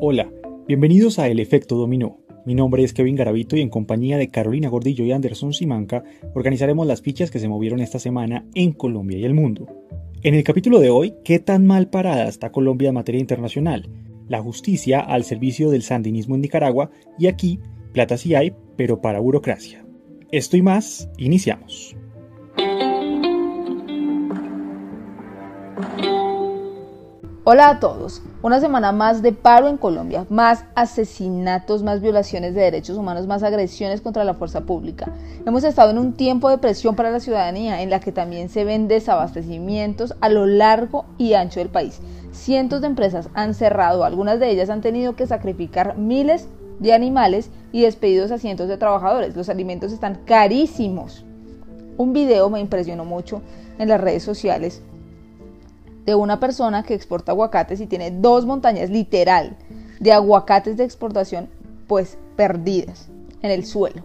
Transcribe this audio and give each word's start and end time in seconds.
Hola, 0.00 0.30
bienvenidos 0.68 1.18
a 1.18 1.26
El 1.26 1.40
Efecto 1.40 1.74
Dominó. 1.74 2.20
Mi 2.46 2.54
nombre 2.54 2.84
es 2.84 2.92
Kevin 2.92 3.16
Garavito 3.16 3.56
y 3.56 3.62
en 3.62 3.68
compañía 3.68 4.16
de 4.16 4.28
Carolina 4.28 4.68
Gordillo 4.68 5.04
y 5.04 5.10
Anderson 5.10 5.52
Simanca 5.52 6.04
organizaremos 6.36 6.86
las 6.86 7.02
fichas 7.02 7.32
que 7.32 7.40
se 7.40 7.48
movieron 7.48 7.80
esta 7.80 7.98
semana 7.98 8.46
en 8.54 8.70
Colombia 8.70 9.18
y 9.18 9.24
el 9.24 9.34
mundo. 9.34 9.66
En 10.22 10.34
el 10.34 10.44
capítulo 10.44 10.78
de 10.78 10.90
hoy, 10.90 11.14
¿qué 11.24 11.40
tan 11.40 11.66
mal 11.66 11.90
parada 11.90 12.28
está 12.28 12.52
Colombia 12.52 12.90
en 12.90 12.94
materia 12.94 13.20
internacional? 13.20 13.90
La 14.28 14.40
justicia 14.40 15.00
al 15.00 15.24
servicio 15.24 15.68
del 15.68 15.82
sandinismo 15.82 16.36
en 16.36 16.42
Nicaragua 16.42 16.92
y 17.18 17.26
aquí, 17.26 17.58
plata 17.92 18.16
sí 18.16 18.36
hay, 18.36 18.52
pero 18.76 19.00
para 19.00 19.18
burocracia. 19.18 19.84
Esto 20.30 20.56
y 20.56 20.62
más, 20.62 21.10
iniciamos. 21.18 21.96
Hola 27.50 27.70
a 27.70 27.80
todos. 27.80 28.20
Una 28.42 28.60
semana 28.60 28.92
más 28.92 29.22
de 29.22 29.32
paro 29.32 29.68
en 29.68 29.78
Colombia, 29.78 30.26
más 30.28 30.66
asesinatos, 30.74 31.82
más 31.82 32.02
violaciones 32.02 32.54
de 32.54 32.60
derechos 32.60 32.98
humanos, 32.98 33.26
más 33.26 33.42
agresiones 33.42 34.02
contra 34.02 34.22
la 34.22 34.34
fuerza 34.34 34.66
pública. 34.66 35.14
Hemos 35.46 35.64
estado 35.64 35.90
en 35.90 35.96
un 35.96 36.12
tiempo 36.12 36.50
de 36.50 36.58
presión 36.58 36.94
para 36.94 37.10
la 37.10 37.20
ciudadanía 37.20 37.80
en 37.80 37.88
la 37.88 38.00
que 38.00 38.12
también 38.12 38.50
se 38.50 38.66
ven 38.66 38.86
desabastecimientos 38.86 40.14
a 40.20 40.28
lo 40.28 40.44
largo 40.44 41.06
y 41.16 41.32
ancho 41.32 41.60
del 41.60 41.70
país. 41.70 42.02
Cientos 42.32 42.82
de 42.82 42.88
empresas 42.88 43.30
han 43.32 43.54
cerrado, 43.54 44.04
algunas 44.04 44.38
de 44.38 44.50
ellas 44.50 44.68
han 44.68 44.82
tenido 44.82 45.16
que 45.16 45.26
sacrificar 45.26 45.96
miles 45.96 46.48
de 46.80 46.92
animales 46.92 47.48
y 47.72 47.80
despedidos 47.80 48.30
a 48.30 48.36
cientos 48.36 48.68
de 48.68 48.76
trabajadores. 48.76 49.34
Los 49.34 49.48
alimentos 49.48 49.90
están 49.92 50.16
carísimos. 50.26 51.24
Un 51.96 52.12
video 52.12 52.50
me 52.50 52.60
impresionó 52.60 53.06
mucho 53.06 53.40
en 53.78 53.88
las 53.88 54.02
redes 54.02 54.22
sociales 54.22 54.82
de 56.08 56.14
una 56.14 56.40
persona 56.40 56.84
que 56.84 56.94
exporta 56.94 57.32
aguacates 57.32 57.82
y 57.82 57.86
tiene 57.86 58.10
dos 58.10 58.46
montañas 58.46 58.88
literal 58.88 59.58
de 60.00 60.10
aguacates 60.10 60.78
de 60.78 60.84
exportación 60.84 61.50
pues 61.86 62.16
perdidas 62.34 63.08
en 63.42 63.50
el 63.50 63.66
suelo. 63.66 64.00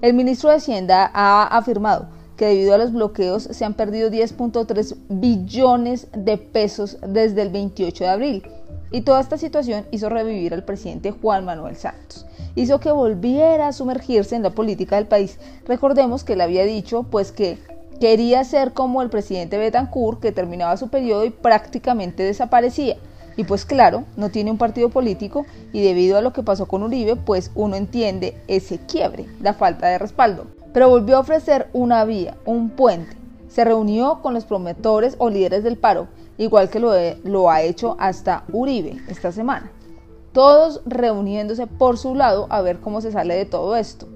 El 0.00 0.14
ministro 0.14 0.48
de 0.48 0.56
Hacienda 0.56 1.10
ha 1.12 1.42
afirmado 1.42 2.08
que 2.38 2.46
debido 2.46 2.72
a 2.72 2.78
los 2.78 2.94
bloqueos 2.94 3.42
se 3.42 3.66
han 3.66 3.74
perdido 3.74 4.10
10.3 4.10 4.96
billones 5.10 6.08
de 6.16 6.38
pesos 6.38 6.96
desde 7.06 7.42
el 7.42 7.50
28 7.50 8.02
de 8.02 8.10
abril. 8.10 8.42
Y 8.90 9.02
toda 9.02 9.20
esta 9.20 9.36
situación 9.36 9.84
hizo 9.90 10.08
revivir 10.08 10.54
al 10.54 10.64
presidente 10.64 11.10
Juan 11.10 11.44
Manuel 11.44 11.76
Santos. 11.76 12.24
Hizo 12.54 12.80
que 12.80 12.92
volviera 12.92 13.68
a 13.68 13.72
sumergirse 13.74 14.36
en 14.36 14.42
la 14.42 14.50
política 14.50 14.96
del 14.96 15.06
país. 15.06 15.38
Recordemos 15.66 16.24
que 16.24 16.32
él 16.32 16.40
había 16.40 16.64
dicho 16.64 17.02
pues 17.02 17.30
que 17.30 17.58
Quería 18.02 18.42
ser 18.42 18.72
como 18.72 19.00
el 19.00 19.10
presidente 19.10 19.58
Betancourt, 19.58 20.18
que 20.18 20.32
terminaba 20.32 20.76
su 20.76 20.88
periodo 20.88 21.24
y 21.24 21.30
prácticamente 21.30 22.24
desaparecía. 22.24 22.96
Y 23.36 23.44
pues 23.44 23.64
claro, 23.64 24.02
no 24.16 24.28
tiene 24.28 24.50
un 24.50 24.58
partido 24.58 24.88
político 24.88 25.46
y 25.72 25.82
debido 25.82 26.18
a 26.18 26.20
lo 26.20 26.32
que 26.32 26.42
pasó 26.42 26.66
con 26.66 26.82
Uribe, 26.82 27.14
pues 27.14 27.52
uno 27.54 27.76
entiende 27.76 28.36
ese 28.48 28.80
quiebre, 28.80 29.26
la 29.40 29.54
falta 29.54 29.86
de 29.86 29.98
respaldo. 29.98 30.46
Pero 30.72 30.88
volvió 30.88 31.16
a 31.16 31.20
ofrecer 31.20 31.68
una 31.72 32.04
vía, 32.04 32.36
un 32.44 32.70
puente. 32.70 33.16
Se 33.46 33.62
reunió 33.62 34.20
con 34.20 34.34
los 34.34 34.46
promotores 34.46 35.14
o 35.18 35.30
líderes 35.30 35.62
del 35.62 35.78
paro, 35.78 36.08
igual 36.38 36.70
que 36.70 36.80
lo, 36.80 36.90
lo 37.22 37.50
ha 37.52 37.62
hecho 37.62 37.94
hasta 38.00 38.42
Uribe 38.52 39.00
esta 39.06 39.30
semana. 39.30 39.70
Todos 40.32 40.80
reuniéndose 40.86 41.68
por 41.68 41.98
su 41.98 42.16
lado 42.16 42.48
a 42.50 42.62
ver 42.62 42.80
cómo 42.80 43.00
se 43.00 43.12
sale 43.12 43.36
de 43.36 43.44
todo 43.44 43.76
esto. 43.76 44.08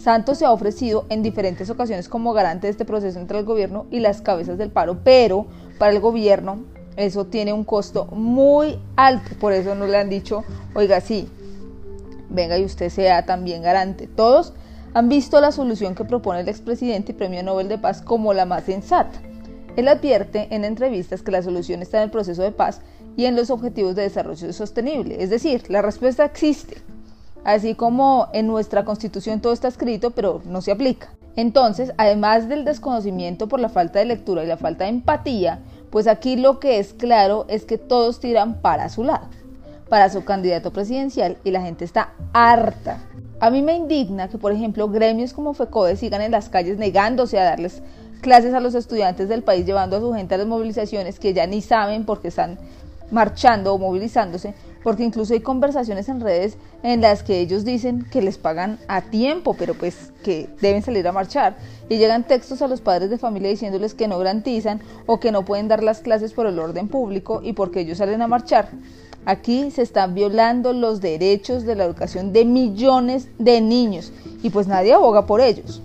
Santos 0.00 0.38
se 0.38 0.46
ha 0.46 0.52
ofrecido 0.52 1.04
en 1.10 1.22
diferentes 1.22 1.68
ocasiones 1.68 2.08
como 2.08 2.32
garante 2.32 2.66
de 2.66 2.70
este 2.70 2.86
proceso 2.86 3.20
entre 3.20 3.38
el 3.38 3.44
gobierno 3.44 3.84
y 3.90 4.00
las 4.00 4.22
cabezas 4.22 4.56
del 4.56 4.70
paro, 4.70 5.00
pero 5.04 5.46
para 5.78 5.92
el 5.92 6.00
gobierno 6.00 6.60
eso 6.96 7.26
tiene 7.26 7.52
un 7.52 7.64
costo 7.64 8.06
muy 8.06 8.78
alto, 8.96 9.32
por 9.38 9.52
eso 9.52 9.74
no 9.74 9.86
le 9.86 9.98
han 9.98 10.08
dicho, 10.08 10.42
oiga, 10.74 11.02
sí, 11.02 11.28
venga 12.30 12.56
y 12.56 12.64
usted 12.64 12.88
sea 12.88 13.26
también 13.26 13.60
garante. 13.60 14.06
Todos 14.06 14.54
han 14.94 15.10
visto 15.10 15.38
la 15.38 15.52
solución 15.52 15.94
que 15.94 16.04
propone 16.04 16.40
el 16.40 16.48
expresidente 16.48 17.12
y 17.12 17.14
premio 17.14 17.42
Nobel 17.42 17.68
de 17.68 17.76
Paz 17.76 18.00
como 18.00 18.32
la 18.32 18.46
más 18.46 18.64
sensata. 18.64 19.20
Él 19.76 19.86
advierte 19.86 20.48
en 20.50 20.64
entrevistas 20.64 21.20
que 21.20 21.30
la 21.30 21.42
solución 21.42 21.82
está 21.82 21.98
en 21.98 22.04
el 22.04 22.10
proceso 22.10 22.42
de 22.42 22.52
paz 22.52 22.80
y 23.18 23.26
en 23.26 23.36
los 23.36 23.50
objetivos 23.50 23.96
de 23.96 24.02
desarrollo 24.02 24.50
sostenible, 24.54 25.22
es 25.22 25.28
decir, 25.28 25.64
la 25.68 25.82
respuesta 25.82 26.24
existe, 26.24 26.78
Así 27.44 27.74
como 27.74 28.28
en 28.32 28.46
nuestra 28.46 28.84
constitución 28.84 29.40
todo 29.40 29.52
está 29.52 29.68
escrito, 29.68 30.10
pero 30.10 30.42
no 30.44 30.60
se 30.60 30.72
aplica. 30.72 31.10
Entonces, 31.36 31.92
además 31.96 32.48
del 32.48 32.64
desconocimiento 32.64 33.48
por 33.48 33.60
la 33.60 33.68
falta 33.68 33.98
de 33.98 34.04
lectura 34.04 34.44
y 34.44 34.46
la 34.46 34.56
falta 34.56 34.84
de 34.84 34.90
empatía, 34.90 35.60
pues 35.90 36.06
aquí 36.06 36.36
lo 36.36 36.60
que 36.60 36.78
es 36.78 36.92
claro 36.92 37.46
es 37.48 37.64
que 37.64 37.78
todos 37.78 38.20
tiran 38.20 38.60
para 38.60 38.88
su 38.88 39.04
lado, 39.04 39.28
para 39.88 40.10
su 40.10 40.24
candidato 40.24 40.72
presidencial 40.72 41.38
y 41.44 41.50
la 41.50 41.62
gente 41.62 41.84
está 41.84 42.12
harta. 42.32 42.98
A 43.40 43.50
mí 43.50 43.62
me 43.62 43.74
indigna 43.74 44.28
que, 44.28 44.38
por 44.38 44.52
ejemplo, 44.52 44.88
gremios 44.88 45.32
como 45.32 45.54
FECODE 45.54 45.96
sigan 45.96 46.20
en 46.20 46.32
las 46.32 46.48
calles 46.48 46.78
negándose 46.78 47.38
a 47.38 47.44
darles 47.44 47.82
clases 48.20 48.52
a 48.52 48.60
los 48.60 48.74
estudiantes 48.74 49.28
del 49.28 49.42
país, 49.42 49.64
llevando 49.64 49.96
a 49.96 50.00
su 50.00 50.12
gente 50.12 50.34
a 50.34 50.38
las 50.38 50.46
movilizaciones 50.46 51.18
que 51.18 51.32
ya 51.32 51.46
ni 51.46 51.62
saben 51.62 52.04
por 52.04 52.20
qué 52.20 52.28
están 52.28 52.58
marchando 53.10 53.74
o 53.74 53.78
movilizándose, 53.78 54.54
porque 54.82 55.04
incluso 55.04 55.34
hay 55.34 55.40
conversaciones 55.40 56.08
en 56.08 56.20
redes 56.20 56.56
en 56.82 57.00
las 57.00 57.22
que 57.22 57.40
ellos 57.40 57.64
dicen 57.64 58.06
que 58.10 58.22
les 58.22 58.38
pagan 58.38 58.78
a 58.88 59.02
tiempo, 59.02 59.54
pero 59.54 59.74
pues 59.74 60.12
que 60.24 60.48
deben 60.60 60.82
salir 60.82 61.06
a 61.06 61.12
marchar. 61.12 61.56
Y 61.88 61.98
llegan 61.98 62.24
textos 62.24 62.62
a 62.62 62.68
los 62.68 62.80
padres 62.80 63.10
de 63.10 63.18
familia 63.18 63.50
diciéndoles 63.50 63.94
que 63.94 64.08
no 64.08 64.18
garantizan 64.18 64.80
o 65.06 65.20
que 65.20 65.32
no 65.32 65.44
pueden 65.44 65.68
dar 65.68 65.82
las 65.82 66.00
clases 66.00 66.32
por 66.32 66.46
el 66.46 66.58
orden 66.58 66.88
público 66.88 67.40
y 67.42 67.52
porque 67.52 67.80
ellos 67.80 67.98
salen 67.98 68.22
a 68.22 68.28
marchar. 68.28 68.70
Aquí 69.26 69.70
se 69.70 69.82
están 69.82 70.14
violando 70.14 70.72
los 70.72 71.02
derechos 71.02 71.64
de 71.64 71.74
la 71.74 71.84
educación 71.84 72.32
de 72.32 72.46
millones 72.46 73.28
de 73.38 73.60
niños 73.60 74.12
y 74.42 74.48
pues 74.48 74.66
nadie 74.66 74.94
aboga 74.94 75.26
por 75.26 75.42
ellos. 75.42 75.82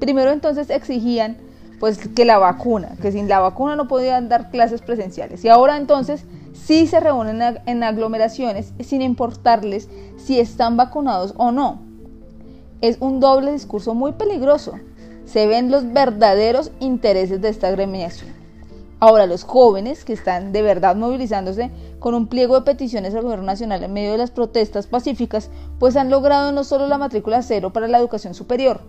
Primero 0.00 0.32
entonces 0.32 0.68
exigían 0.68 1.38
pues 1.80 2.08
que 2.08 2.24
la 2.24 2.38
vacuna, 2.38 2.96
que 3.00 3.10
sin 3.10 3.28
la 3.28 3.40
vacuna 3.40 3.74
no 3.74 3.88
podían 3.88 4.28
dar 4.28 4.50
clases 4.50 4.82
presenciales 4.82 5.44
y 5.44 5.48
ahora 5.48 5.78
entonces 5.78 6.24
sí 6.54 6.86
se 6.86 7.00
reúnen 7.00 7.60
en 7.66 7.82
aglomeraciones 7.82 8.72
sin 8.80 9.02
importarles 9.02 9.90
si 10.16 10.40
están 10.40 10.78
vacunados 10.78 11.34
o 11.36 11.52
no. 11.52 11.82
Es 12.80 12.96
un 13.00 13.20
doble 13.20 13.52
discurso 13.52 13.94
muy 13.94 14.12
peligroso. 14.12 14.74
Se 15.26 15.46
ven 15.46 15.70
los 15.70 15.92
verdaderos 15.92 16.70
intereses 16.80 17.40
de 17.40 17.48
esta 17.48 17.68
agremiación. 17.68 18.32
Ahora, 19.00 19.26
los 19.26 19.44
jóvenes 19.44 20.04
que 20.04 20.14
están 20.14 20.52
de 20.52 20.62
verdad 20.62 20.96
movilizándose 20.96 21.70
con 21.98 22.14
un 22.14 22.26
pliego 22.26 22.54
de 22.54 22.62
peticiones 22.62 23.14
al 23.14 23.22
gobierno 23.22 23.44
nacional 23.44 23.82
en 23.84 23.92
medio 23.92 24.12
de 24.12 24.18
las 24.18 24.30
protestas 24.30 24.86
pacíficas, 24.86 25.50
pues 25.78 25.96
han 25.96 26.08
logrado 26.08 26.52
no 26.52 26.64
solo 26.64 26.86
la 26.86 26.96
matrícula 26.96 27.42
cero 27.42 27.70
para 27.72 27.88
la 27.88 27.98
educación 27.98 28.32
superior, 28.32 28.80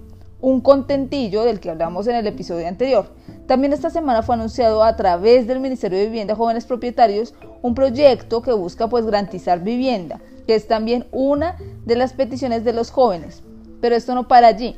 un 0.46 0.62
contentillo 0.62 1.44
del 1.44 1.60
que 1.60 1.72
hablamos 1.72 2.06
en 2.06 2.18
el 2.18 2.28
episodio 2.28 2.68
anterior. 2.68 3.08
También 3.48 3.74
esta 3.74 3.90
semana 3.90 4.22
fue 4.22 4.36
anunciado 4.36 4.84
a 4.84 4.96
través 4.96 5.48
del 5.48 5.60
Ministerio 5.60 5.98
de 5.98 6.06
Vivienda 6.06 6.36
Jóvenes 6.36 6.68
Propietarios 6.68 7.34
un 7.64 7.74
proyecto 7.74 8.44
que 8.44 8.54
busca 8.54 8.88
pues 8.88 9.06
garantizar 9.06 9.64
vivienda, 9.64 10.22
que 10.46 10.54
es 10.54 10.68
también 10.68 11.08
una 11.12 11.58
de 11.86 11.96
las 11.96 12.14
peticiones 12.14 12.64
de 12.64 12.74
los 12.74 12.92
jóvenes. 12.92 13.42
Pero 13.82 13.96
esto 13.96 14.14
no 14.14 14.28
para 14.28 14.46
allí. 14.46 14.78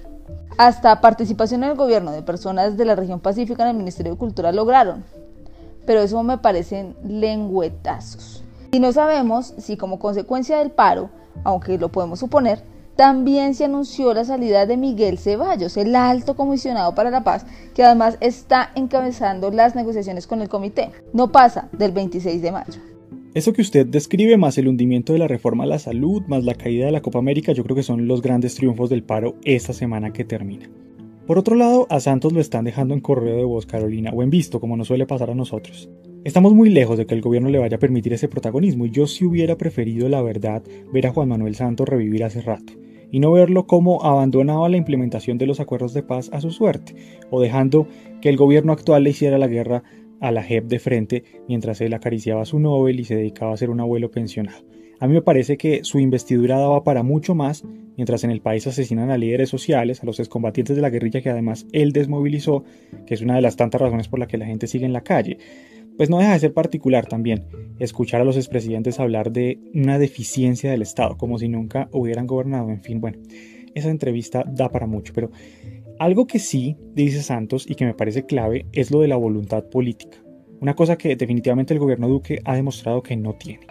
Hasta 0.57 1.01
participación 1.01 1.66
en 1.66 1.72
el 1.72 1.75
gobierno 1.75 2.13
de 2.13 2.22
personas 2.22 2.78
de 2.78 2.85
la 2.85 2.95
región 2.95 3.19
pacífica 3.19 3.63
en 3.63 3.72
el 3.72 3.78
Ministerio 3.78 4.13
de 4.13 4.17
Cultura 4.17 4.53
lograron. 4.53 5.03
Pero 5.85 5.99
eso 5.99 6.23
me 6.23 6.38
parecen 6.38 6.95
lengüetazos. 7.03 8.41
Y 8.72 8.79
no 8.79 8.94
sabemos 8.94 9.53
si 9.57 9.75
como 9.75 9.99
consecuencia 9.99 10.59
del 10.59 10.72
paro, 10.72 11.09
aunque 11.44 11.78
lo 11.78 11.89
podemos 11.89 12.19
suponer, 12.19 12.63
también 12.97 13.53
se 13.53 13.66
anunció 13.66 14.13
la 14.13 14.25
salida 14.25 14.66
de 14.66 14.75
Miguel 14.75 15.19
Ceballos, 15.19 15.78
el 15.78 15.96
alto 15.96 16.35
comisionado 16.35 16.96
para 16.96 17.12
la 17.12 17.24
paz, 17.24 17.46
que 17.75 17.84
además 17.84 18.18
está 18.22 18.72
encabezando 18.75 19.52
las 19.52 19.75
negociaciones 19.75 20.25
con 20.25 20.41
el 20.41 20.50
comité. 20.50 20.90
No 21.13 21.31
pasa 21.31 21.69
del 21.72 21.91
26 21.91 22.41
de 22.41 22.52
mayo. 22.52 22.82
Eso 23.35 23.53
que 23.53 23.61
usted 23.61 23.85
describe, 23.85 24.35
más 24.35 24.58
el 24.58 24.67
hundimiento 24.67 25.14
de 25.14 25.20
la 25.20 25.28
reforma 25.28 25.64
a 25.64 25.67
la 25.67 25.78
salud, 25.78 26.23
más 26.28 26.44
la 26.44 26.55
caída 26.55 26.88
de 26.88 26.91
la 26.91 27.02
Copa 27.02 27.20
América, 27.20 27.52
yo 27.52 27.64
creo 27.64 27.76
que 27.76 27.84
son 27.84 28.08
los 28.08 28.23
grandes 28.23 28.55
triunfos 28.55 28.90
del 28.90 29.03
paro 29.03 29.35
esta 29.43 29.73
semana 29.73 30.11
que 30.11 30.26
termina. 30.26 30.67
Por 31.28 31.38
otro 31.38 31.55
lado, 31.55 31.85
a 31.91 32.00
Santos 32.00 32.34
lo 32.34 32.41
están 32.41 32.66
dejando 32.66 32.96
en 32.96 33.02
correo 33.02 33.38
de 33.38 33.43
voz, 33.43 33.67
Carolina, 33.67 34.11
o 34.11 34.23
en 34.23 34.32
visto, 34.32 34.59
como 34.59 34.76
nos 34.76 34.88
suele 34.88 35.05
pasar 35.05 35.29
a 35.29 35.35
nosotros. 35.35 35.88
Estamos 36.23 36.55
muy 36.55 36.72
lejos 36.72 36.97
de 36.97 37.05
que 37.05 37.14
el 37.14 37.22
gobierno 37.22 37.50
le 37.50 37.59
vaya 37.59 37.78
a 37.78 37.79
permitir 37.79 38.14
ese 38.14 38.28
protagonismo 38.28 38.88
y 38.88 38.90
yo 38.90 39.05
sí 39.05 39.23
hubiera 39.23 39.55
preferido, 39.55 40.09
la 40.09 40.23
verdad, 40.23 40.64
ver 40.91 41.05
a 41.05 41.14
Juan 41.14 41.29
Manuel 41.29 41.53
Santos 41.53 41.88
revivir 41.88 42.23
hace 42.23 42.41
rato 42.41 42.73
y 43.11 43.19
no 43.19 43.31
verlo 43.31 43.67
como 43.67 44.03
abandonaba 44.03 44.69
la 44.69 44.77
implementación 44.77 45.37
de 45.37 45.47
los 45.47 45.59
acuerdos 45.59 45.93
de 45.93 46.03
paz 46.03 46.29
a 46.33 46.41
su 46.41 46.51
suerte, 46.51 46.95
o 47.29 47.41
dejando 47.41 47.87
que 48.21 48.29
el 48.29 48.37
gobierno 48.37 48.73
actual 48.73 49.03
le 49.03 49.11
hiciera 49.11 49.37
la 49.37 49.47
guerra 49.47 49.83
a 50.19 50.31
la 50.31 50.43
JEP 50.43 50.65
de 50.65 50.79
frente 50.79 51.23
mientras 51.47 51.81
él 51.81 51.93
acariciaba 51.93 52.45
su 52.45 52.59
Nobel 52.59 52.99
y 52.99 53.05
se 53.05 53.15
dedicaba 53.15 53.53
a 53.53 53.57
ser 53.57 53.69
un 53.69 53.79
abuelo 53.79 54.11
pensionado. 54.11 54.65
A 54.99 55.07
mí 55.07 55.13
me 55.13 55.21
parece 55.21 55.57
que 55.57 55.83
su 55.83 55.99
investidura 55.99 56.57
daba 56.57 56.83
para 56.83 57.03
mucho 57.03 57.35
más, 57.35 57.63
mientras 57.97 58.23
en 58.23 58.31
el 58.31 58.41
país 58.41 58.65
asesinan 58.65 59.11
a 59.11 59.17
líderes 59.17 59.47
sociales, 59.47 60.01
a 60.01 60.07
los 60.07 60.19
excombatientes 60.19 60.75
de 60.75 60.81
la 60.81 60.89
guerrilla 60.89 61.21
que 61.21 61.29
además 61.29 61.67
él 61.71 61.91
desmovilizó, 61.91 62.63
que 63.05 63.13
es 63.13 63.21
una 63.21 63.35
de 63.35 63.41
las 63.41 63.55
tantas 63.55 63.79
razones 63.79 64.07
por 64.07 64.17
las 64.17 64.27
que 64.27 64.39
la 64.39 64.47
gente 64.47 64.65
sigue 64.65 64.85
en 64.85 64.93
la 64.93 65.01
calle. 65.01 65.37
Pues 65.97 66.09
no 66.09 66.20
deja 66.20 66.34
de 66.34 66.40
ser 66.40 66.53
particular 66.53 67.08
también 67.08 67.46
escuchar 67.79 68.22
a 68.22 68.23
los 68.23 68.38
expresidentes 68.38 68.99
hablar 68.99 69.32
de 69.32 69.59
una 69.73 69.99
deficiencia 69.99 70.72
del 70.72 70.82
Estado, 70.82 71.17
como 71.17 71.38
si 71.38 71.47
nunca 71.47 71.90
hubieran 71.91 72.28
gobernado. 72.28 72.70
En 72.70 72.82
fin, 72.82 72.99
bueno, 73.02 73.20
esa 73.76 73.90
entrevista 73.90 74.44
da 74.47 74.70
para 74.70 74.88
mucho, 74.88 75.14
pero 75.14 75.32
algo 75.99 76.28
que 76.28 76.40
sí 76.40 76.78
dice 76.94 77.22
Santos 77.22 77.66
y 77.70 77.76
que 77.76 77.85
me 77.85 77.94
parece 77.94 78.26
clave 78.26 78.66
es 78.72 78.91
lo 78.91 79.02
de 79.02 79.08
la 79.08 79.16
voluntad 79.16 79.66
política. 79.66 80.17
Una 80.59 80.76
cosa 80.76 80.97
que 80.97 81.16
definitivamente 81.16 81.73
el 81.73 81.79
gobierno 81.79 82.08
Duque 82.08 82.41
ha 82.46 82.55
demostrado 82.55 83.03
que 83.03 83.16
no 83.16 83.34
tiene. 83.34 83.67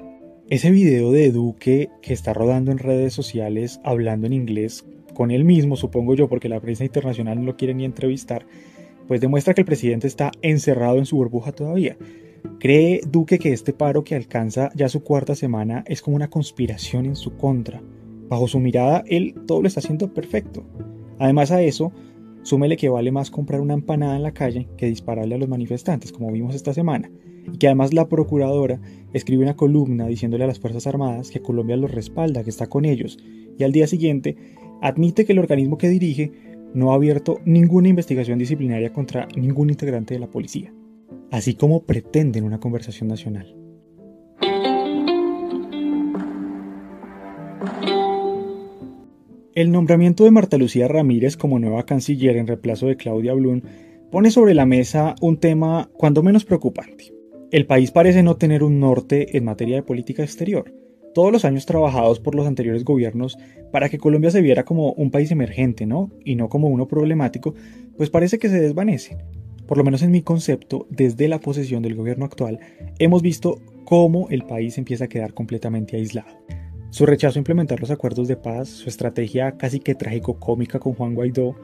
Ese 0.49 0.71
video 0.71 1.11
de 1.11 1.33
Duque 1.33 1.89
que 2.03 2.13
está 2.13 2.33
rodando 2.33 2.71
en 2.71 2.79
redes 2.79 3.13
sociales 3.13 3.81
hablando 3.83 4.29
en 4.29 4.33
inglés 4.33 4.87
con 5.15 5.33
él 5.33 5.45
mismo, 5.45 5.77
supongo 5.77 6.15
yo, 6.15 6.29
porque 6.29 6.49
la 6.49 6.61
prensa 6.61 6.85
internacional 6.85 7.39
no 7.39 7.45
lo 7.45 7.57
quiere 7.57 7.75
ni 7.75 7.85
entrevistar, 7.85 8.47
pues 9.07 9.21
demuestra 9.21 9.55
que 9.55 9.63
el 9.63 9.67
presidente 9.67 10.07
está 10.07 10.33
encerrado 10.43 10.99
en 10.99 11.07
su 11.07 11.17
burbuja 11.17 11.53
todavía. 11.53 11.97
¿Cree 12.59 13.01
Duque 13.11 13.39
que 13.39 13.53
este 13.53 13.73
paro 13.73 14.05
que 14.05 14.15
alcanza 14.15 14.71
ya 14.75 14.89
su 14.89 15.03
cuarta 15.03 15.35
semana 15.35 15.85
es 15.87 16.03
como 16.03 16.17
una 16.17 16.31
conspiración 16.31 17.07
en 17.07 17.17
su 17.17 17.37
contra? 17.37 17.83
Bajo 18.29 18.49
su 18.49 18.59
mirada, 18.59 19.05
él 19.07 19.35
todo 19.47 19.63
lo 19.63 19.69
está 19.69 19.81
haciendo 19.81 20.13
perfecto. 20.13 20.65
Además 21.19 21.51
a 21.51 21.63
eso, 21.63 21.93
súmele 22.43 22.77
que 22.77 22.89
vale 22.89 23.13
más 23.13 23.31
comprar 23.31 23.61
una 23.61 23.75
empanada 23.75 24.17
en 24.17 24.23
la 24.23 24.33
calle 24.33 24.69
que 24.77 24.87
dispararle 24.87 25.35
a 25.35 25.39
los 25.39 25.49
manifestantes, 25.49 26.13
como 26.13 26.33
vimos 26.33 26.55
esta 26.55 26.75
semana, 26.75 27.11
y 27.53 27.59
que 27.59 27.67
además 27.67 27.93
la 27.93 28.09
procuradora 28.09 28.81
escribe 29.13 29.43
una 29.43 29.57
columna 29.57 30.07
diciéndole 30.07 30.45
a 30.45 30.49
las 30.49 30.61
Fuerzas 30.61 30.87
Armadas 30.87 31.31
que 31.31 31.41
Colombia 31.41 31.77
los 31.77 31.91
respalda, 31.91 32.43
que 32.43 32.51
está 32.51 32.69
con 32.69 32.85
ellos, 32.85 33.19
y 33.59 33.65
al 33.65 33.73
día 33.73 33.87
siguiente 33.87 34.37
admite 34.83 35.25
que 35.25 35.33
el 35.33 35.39
organismo 35.39 35.79
que 35.79 35.89
dirige 35.89 36.33
no 36.75 36.93
ha 36.93 36.95
abierto 36.95 37.41
ninguna 37.45 37.89
investigación 37.89 38.39
disciplinaria 38.39 38.93
contra 38.93 39.27
ningún 39.37 39.71
integrante 39.71 40.15
de 40.15 40.21
la 40.21 40.31
policía, 40.31 40.73
así 41.31 41.55
como 41.55 41.85
pretenden 41.85 42.45
una 42.45 42.61
conversación 42.61 43.09
nacional. 43.09 43.57
El 49.55 49.73
nombramiento 49.73 50.25
de 50.25 50.31
Marta 50.31 50.59
Lucía 50.59 50.87
Ramírez 50.87 51.37
como 51.37 51.59
nueva 51.59 51.87
canciller 51.87 52.37
en 52.37 52.47
reemplazo 52.47 52.89
de 52.89 52.97
Claudia 52.97 53.33
Blum 53.33 53.63
pone 54.11 54.31
sobre 54.31 54.55
la 54.55 54.67
mesa 54.67 55.15
un 55.23 55.39
tema 55.39 55.89
cuando 55.95 56.23
menos 56.23 56.45
preocupante. 56.45 57.13
El 57.51 57.65
país 57.65 57.91
parece 57.91 58.23
no 58.23 58.37
tener 58.37 58.63
un 58.63 58.81
norte 58.81 59.37
en 59.37 59.45
materia 59.45 59.77
de 59.77 59.83
política 59.83 60.23
exterior 60.23 60.73
todos 61.17 61.33
los 61.33 61.47
años 61.47 61.65
trabajados 61.65 62.21
por 62.21 62.35
los 62.35 62.47
anteriores 62.47 62.85
gobiernos 62.85 63.39
para 63.73 63.89
que 63.89 63.97
Colombia 63.97 64.31
se 64.31 64.43
viera 64.43 64.67
como 64.67 64.93
un 64.93 65.11
país 65.11 65.31
emergente, 65.31 65.87
¿no? 65.87 66.11
Y 66.27 66.35
no 66.35 66.51
como 66.51 66.69
uno 66.69 66.89
problemático, 66.89 67.55
pues 67.97 68.11
parece 68.11 68.39
que 68.39 68.51
se 68.51 68.61
desvanece. 68.61 69.17
Por 69.67 69.79
lo 69.79 69.85
menos 69.85 70.03
en 70.03 70.11
mi 70.11 70.21
concepto, 70.21 70.87
desde 70.91 71.29
la 71.29 71.41
posesión 71.41 71.83
del 71.83 71.95
gobierno 71.95 72.27
actual, 72.27 72.61
hemos 72.99 73.23
visto 73.23 73.63
cómo 73.87 74.29
el 74.29 74.43
país 74.43 74.77
empieza 74.77 75.05
a 75.05 75.09
quedar 75.09 75.33
completamente 75.33 75.97
aislado. 75.97 76.37
Su 76.91 77.07
rechazo 77.07 77.39
a 77.39 77.41
implementar 77.41 77.81
los 77.81 77.91
acuerdos 77.91 78.29
de 78.29 78.37
paz, 78.37 78.69
su 78.69 78.91
estrategia 78.91 79.53
casi 79.53 79.81
que 79.81 79.95
trágico-cómica 79.95 80.81
con 80.81 80.93
Juan 80.93 81.15
Guaidó, 81.15 81.57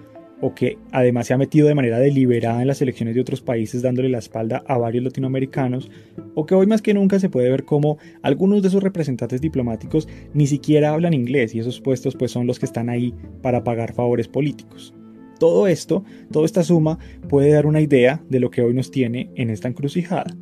o 0.42 0.54
que 0.54 0.76
además 0.90 1.28
se 1.28 1.34
ha 1.34 1.38
metido 1.38 1.68
de 1.68 1.74
manera 1.74 1.98
deliberada 1.98 2.60
en 2.60 2.66
las 2.66 2.82
elecciones 2.82 3.14
de 3.14 3.20
otros 3.20 3.40
países 3.40 3.80
dándole 3.80 4.08
la 4.08 4.18
espalda 4.18 4.62
a 4.66 4.76
varios 4.76 5.04
latinoamericanos, 5.04 5.88
o 6.34 6.44
que 6.44 6.54
hoy 6.54 6.66
más 6.66 6.82
que 6.82 6.92
nunca 6.92 7.18
se 7.18 7.30
puede 7.30 7.48
ver 7.48 7.64
como 7.64 7.96
algunos 8.22 8.62
de 8.62 8.68
sus 8.68 8.82
representantes 8.82 9.40
diplomáticos 9.40 10.08
ni 10.34 10.46
siquiera 10.46 10.92
hablan 10.92 11.14
inglés 11.14 11.54
y 11.54 11.60
esos 11.60 11.80
puestos 11.80 12.16
pues 12.16 12.32
son 12.32 12.46
los 12.46 12.58
que 12.58 12.66
están 12.66 12.90
ahí 12.90 13.14
para 13.40 13.62
pagar 13.64 13.94
favores 13.94 14.26
políticos. 14.26 14.92
Todo 15.38 15.68
esto, 15.68 16.04
toda 16.30 16.44
esta 16.44 16.64
suma 16.64 16.98
puede 17.28 17.52
dar 17.52 17.66
una 17.66 17.80
idea 17.80 18.22
de 18.28 18.40
lo 18.40 18.50
que 18.50 18.62
hoy 18.62 18.74
nos 18.74 18.90
tiene 18.90 19.30
en 19.36 19.48
esta 19.48 19.68
encrucijada. 19.68 20.36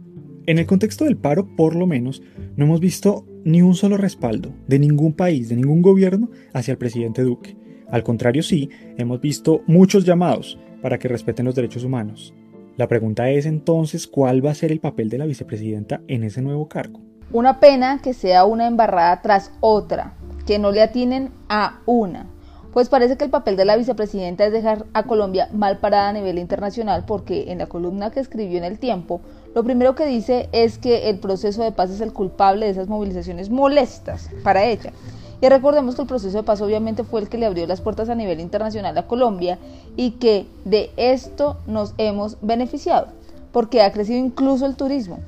En 0.46 0.58
el 0.58 0.66
contexto 0.66 1.04
del 1.04 1.16
paro, 1.16 1.54
por 1.56 1.76
lo 1.76 1.86
menos, 1.86 2.22
no 2.56 2.64
hemos 2.64 2.80
visto 2.80 3.26
ni 3.44 3.62
un 3.62 3.74
solo 3.74 3.96
respaldo 3.96 4.52
de 4.66 4.78
ningún 4.78 5.12
país, 5.12 5.48
de 5.48 5.56
ningún 5.56 5.82
gobierno 5.82 6.30
hacia 6.52 6.72
el 6.72 6.78
presidente 6.78 7.22
Duque. 7.22 7.56
Al 7.90 8.04
contrario, 8.04 8.42
sí, 8.42 8.70
hemos 8.96 9.20
visto 9.20 9.62
muchos 9.66 10.04
llamados 10.04 10.58
para 10.82 10.98
que 10.98 11.08
respeten 11.08 11.46
los 11.46 11.54
derechos 11.54 11.84
humanos. 11.84 12.32
La 12.76 12.88
pregunta 12.88 13.28
es 13.30 13.46
entonces 13.46 14.06
cuál 14.06 14.44
va 14.44 14.52
a 14.52 14.54
ser 14.54 14.72
el 14.72 14.80
papel 14.80 15.10
de 15.10 15.18
la 15.18 15.26
vicepresidenta 15.26 16.00
en 16.06 16.24
ese 16.24 16.40
nuevo 16.40 16.68
cargo. 16.68 17.00
Una 17.32 17.60
pena 17.60 18.00
que 18.02 18.14
sea 18.14 18.44
una 18.44 18.66
embarrada 18.66 19.20
tras 19.22 19.52
otra, 19.60 20.14
que 20.46 20.58
no 20.58 20.70
le 20.70 20.82
atinen 20.82 21.30
a 21.48 21.80
una, 21.84 22.26
pues 22.72 22.88
parece 22.88 23.16
que 23.16 23.24
el 23.24 23.30
papel 23.30 23.56
de 23.56 23.64
la 23.64 23.76
vicepresidenta 23.76 24.46
es 24.46 24.52
dejar 24.52 24.86
a 24.92 25.02
Colombia 25.02 25.48
mal 25.52 25.78
parada 25.78 26.10
a 26.10 26.12
nivel 26.12 26.38
internacional 26.38 27.04
porque 27.04 27.50
en 27.50 27.58
la 27.58 27.66
columna 27.66 28.10
que 28.10 28.20
escribió 28.20 28.58
en 28.58 28.64
el 28.64 28.78
tiempo, 28.78 29.20
lo 29.54 29.64
primero 29.64 29.96
que 29.96 30.06
dice 30.06 30.48
es 30.52 30.78
que 30.78 31.10
el 31.10 31.18
proceso 31.18 31.64
de 31.64 31.72
paz 31.72 31.90
es 31.90 32.00
el 32.00 32.12
culpable 32.12 32.66
de 32.66 32.72
esas 32.72 32.88
movilizaciones 32.88 33.50
molestas 33.50 34.30
para 34.44 34.64
ella 34.64 34.92
y 35.40 35.48
recordemos 35.48 35.94
que 35.94 36.02
el 36.02 36.08
proceso 36.08 36.38
de 36.38 36.42
paz 36.42 36.60
obviamente 36.60 37.02
fue 37.02 37.20
el 37.20 37.28
que 37.28 37.38
le 37.38 37.46
abrió 37.46 37.66
las 37.66 37.80
puertas 37.80 38.08
a 38.08 38.14
nivel 38.14 38.40
internacional 38.40 38.96
a 38.98 39.06
Colombia 39.06 39.58
y 39.96 40.12
que 40.12 40.46
de 40.64 40.90
esto 40.96 41.56
nos 41.66 41.94
hemos 41.96 42.36
beneficiado, 42.42 43.08
porque 43.52 43.82
ha 43.82 43.92
crecido 43.92 44.18
incluso 44.18 44.66
el 44.66 44.76
turismo 44.76 45.20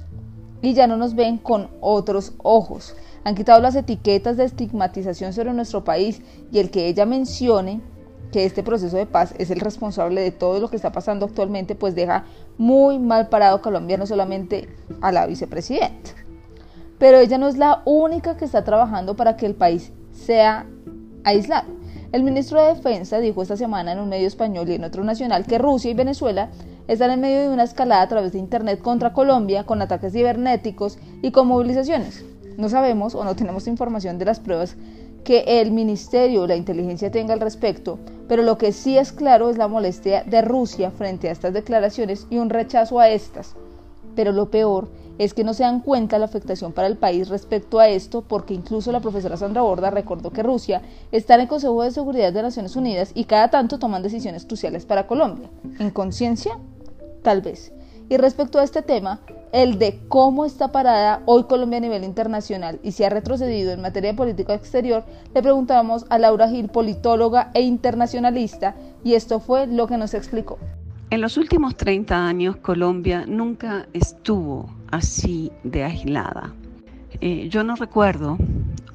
y 0.60 0.74
ya 0.74 0.86
no 0.86 0.96
nos 0.96 1.14
ven 1.14 1.38
con 1.38 1.68
otros 1.80 2.32
ojos. 2.38 2.94
Han 3.24 3.34
quitado 3.34 3.60
las 3.60 3.74
etiquetas 3.74 4.36
de 4.36 4.44
estigmatización 4.44 5.32
sobre 5.32 5.52
nuestro 5.54 5.82
país 5.84 6.20
y 6.50 6.58
el 6.58 6.70
que 6.70 6.88
ella 6.88 7.06
mencione 7.06 7.80
que 8.32 8.44
este 8.44 8.62
proceso 8.62 8.96
de 8.96 9.06
paz 9.06 9.34
es 9.38 9.50
el 9.50 9.60
responsable 9.60 10.20
de 10.20 10.30
todo 10.30 10.60
lo 10.60 10.68
que 10.68 10.76
está 10.76 10.92
pasando 10.92 11.26
actualmente, 11.26 11.74
pues 11.74 11.94
deja 11.94 12.24
muy 12.58 12.98
mal 12.98 13.28
parado 13.28 13.60
Colombia, 13.60 13.98
no 13.98 14.06
solamente 14.06 14.68
a 15.00 15.12
la 15.12 15.26
vicepresidenta. 15.26 16.10
Pero 16.98 17.18
ella 17.18 17.36
no 17.36 17.48
es 17.48 17.58
la 17.58 17.82
única 17.84 18.36
que 18.36 18.44
está 18.44 18.64
trabajando 18.64 19.16
para 19.16 19.36
que 19.36 19.46
el 19.46 19.54
país 19.54 19.92
sea 20.22 20.66
aislado. 21.24 21.68
El 22.12 22.24
ministro 22.24 22.60
de 22.60 22.74
Defensa 22.74 23.20
dijo 23.20 23.42
esta 23.42 23.56
semana 23.56 23.92
en 23.92 23.98
un 23.98 24.08
medio 24.08 24.26
español 24.26 24.68
y 24.68 24.74
en 24.74 24.84
otro 24.84 25.02
nacional 25.02 25.46
que 25.46 25.58
Rusia 25.58 25.90
y 25.90 25.94
Venezuela 25.94 26.50
están 26.88 27.10
en 27.10 27.20
medio 27.20 27.40
de 27.40 27.48
una 27.48 27.64
escalada 27.64 28.02
a 28.02 28.08
través 28.08 28.32
de 28.32 28.38
Internet 28.38 28.80
contra 28.80 29.12
Colombia 29.12 29.64
con 29.64 29.80
ataques 29.80 30.12
cibernéticos 30.12 30.98
y 31.22 31.30
con 31.30 31.46
movilizaciones. 31.46 32.24
No 32.58 32.68
sabemos 32.68 33.14
o 33.14 33.24
no 33.24 33.34
tenemos 33.34 33.66
información 33.66 34.18
de 34.18 34.26
las 34.26 34.40
pruebas 34.40 34.76
que 35.24 35.60
el 35.60 35.70
ministerio 35.70 36.42
o 36.42 36.46
la 36.46 36.56
inteligencia 36.56 37.10
tenga 37.10 37.32
al 37.32 37.40
respecto, 37.40 37.98
pero 38.28 38.42
lo 38.42 38.58
que 38.58 38.72
sí 38.72 38.98
es 38.98 39.12
claro 39.12 39.48
es 39.48 39.56
la 39.56 39.68
molestia 39.68 40.24
de 40.24 40.42
Rusia 40.42 40.90
frente 40.90 41.28
a 41.28 41.32
estas 41.32 41.54
declaraciones 41.54 42.26
y 42.28 42.38
un 42.38 42.50
rechazo 42.50 42.98
a 42.98 43.08
estas. 43.08 43.54
Pero 44.14 44.32
lo 44.32 44.50
peor 44.50 44.90
es 45.24 45.34
que 45.34 45.44
no 45.44 45.54
se 45.54 45.62
dan 45.62 45.80
cuenta 45.80 46.18
la 46.18 46.24
afectación 46.24 46.72
para 46.72 46.88
el 46.88 46.96
país 46.96 47.28
respecto 47.28 47.78
a 47.78 47.88
esto, 47.88 48.22
porque 48.22 48.54
incluso 48.54 48.90
la 48.90 49.00
profesora 49.00 49.36
Sandra 49.36 49.62
Borda 49.62 49.90
recordó 49.90 50.30
que 50.30 50.42
Rusia 50.42 50.82
está 51.12 51.36
en 51.36 51.42
el 51.42 51.48
Consejo 51.48 51.82
de 51.84 51.92
Seguridad 51.92 52.32
de 52.32 52.42
Naciones 52.42 52.74
Unidas 52.74 53.12
y 53.14 53.24
cada 53.24 53.48
tanto 53.48 53.78
toman 53.78 54.02
decisiones 54.02 54.44
cruciales 54.44 54.84
para 54.84 55.06
Colombia. 55.06 55.48
¿En 55.78 55.90
conciencia? 55.90 56.58
Tal 57.22 57.40
vez. 57.40 57.72
Y 58.08 58.16
respecto 58.16 58.58
a 58.58 58.64
este 58.64 58.82
tema, 58.82 59.20
el 59.52 59.78
de 59.78 60.00
cómo 60.08 60.44
está 60.44 60.72
parada 60.72 61.22
hoy 61.26 61.44
Colombia 61.44 61.78
a 61.78 61.82
nivel 61.82 62.02
internacional 62.02 62.80
y 62.82 62.90
si 62.92 63.04
ha 63.04 63.08
retrocedido 63.08 63.70
en 63.70 63.80
materia 63.80 64.10
de 64.10 64.16
política 64.16 64.54
exterior, 64.54 65.04
le 65.32 65.40
preguntamos 65.40 66.04
a 66.10 66.18
Laura 66.18 66.48
Gil, 66.48 66.68
politóloga 66.68 67.52
e 67.54 67.62
internacionalista, 67.62 68.74
y 69.04 69.14
esto 69.14 69.38
fue 69.38 69.68
lo 69.68 69.86
que 69.86 69.98
nos 69.98 70.14
explicó. 70.14 70.58
En 71.10 71.20
los 71.20 71.36
últimos 71.36 71.76
30 71.76 72.26
años 72.26 72.56
Colombia 72.56 73.24
nunca 73.26 73.86
estuvo 73.92 74.81
así 74.92 75.50
de 75.64 75.82
aislada. 75.82 76.54
Eh, 77.20 77.48
yo 77.48 77.64
no 77.64 77.74
recuerdo 77.74 78.38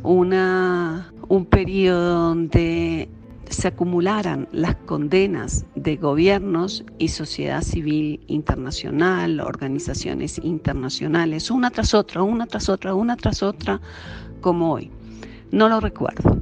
una, 0.03 1.11
un 1.27 1.45
periodo 1.45 2.29
donde 2.29 3.09
se 3.49 3.69
acumularan 3.69 4.47
las 4.51 4.75
condenas 4.75 5.65
de 5.75 5.95
gobiernos 5.95 6.83
y 6.97 7.09
sociedad 7.09 7.61
civil 7.61 8.19
internacional, 8.27 9.39
organizaciones 9.39 10.39
internacionales, 10.43 11.49
una 11.49 11.71
tras 11.71 11.93
otra, 11.93 12.23
una 12.23 12.45
tras 12.45 12.69
otra, 12.69 12.93
una 12.93 13.15
tras 13.15 13.43
otra, 13.43 13.81
como 14.41 14.73
hoy. 14.73 14.91
No 15.51 15.69
lo 15.69 15.79
recuerdo. 15.79 16.41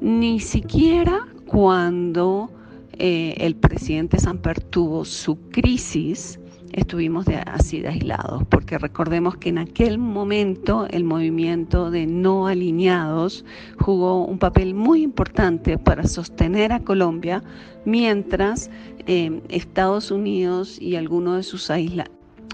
Ni 0.00 0.40
siquiera 0.40 1.26
cuando 1.46 2.50
eh, 2.92 3.34
el 3.38 3.54
presidente 3.54 4.18
Samper 4.18 4.60
tuvo 4.60 5.04
su 5.04 5.38
crisis, 5.50 6.40
estuvimos 6.74 7.26
así 7.46 7.80
de 7.80 7.88
aislados, 7.88 8.42
porque 8.48 8.78
recordemos 8.78 9.36
que 9.36 9.48
en 9.48 9.58
aquel 9.58 9.98
momento 9.98 10.86
el 10.90 11.04
movimiento 11.04 11.90
de 11.90 12.06
no 12.06 12.46
alineados 12.46 13.44
jugó 13.78 14.24
un 14.24 14.38
papel 14.38 14.74
muy 14.74 15.02
importante 15.02 15.78
para 15.78 16.06
sostener 16.06 16.72
a 16.72 16.80
Colombia, 16.80 17.42
mientras 17.84 18.70
eh, 19.06 19.40
Estados 19.48 20.10
Unidos 20.10 20.80
y 20.80 20.96
algunos 20.96 21.36
de 21.36 21.42
sus 21.44 21.70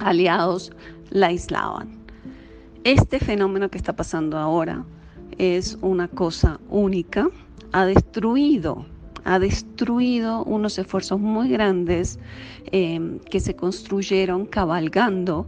aliados 0.00 0.72
la 1.10 1.26
aislaban. 1.28 1.88
Este 2.84 3.20
fenómeno 3.20 3.70
que 3.70 3.78
está 3.78 3.94
pasando 3.94 4.38
ahora 4.38 4.84
es 5.38 5.78
una 5.80 6.08
cosa 6.08 6.60
única, 6.68 7.28
ha 7.72 7.86
destruido 7.86 8.84
ha 9.24 9.38
destruido 9.38 10.44
unos 10.44 10.78
esfuerzos 10.78 11.20
muy 11.20 11.48
grandes 11.48 12.18
em, 12.72 13.18
que 13.20 13.40
se 13.40 13.54
construyeron 13.54 14.46
cabalgando 14.46 15.46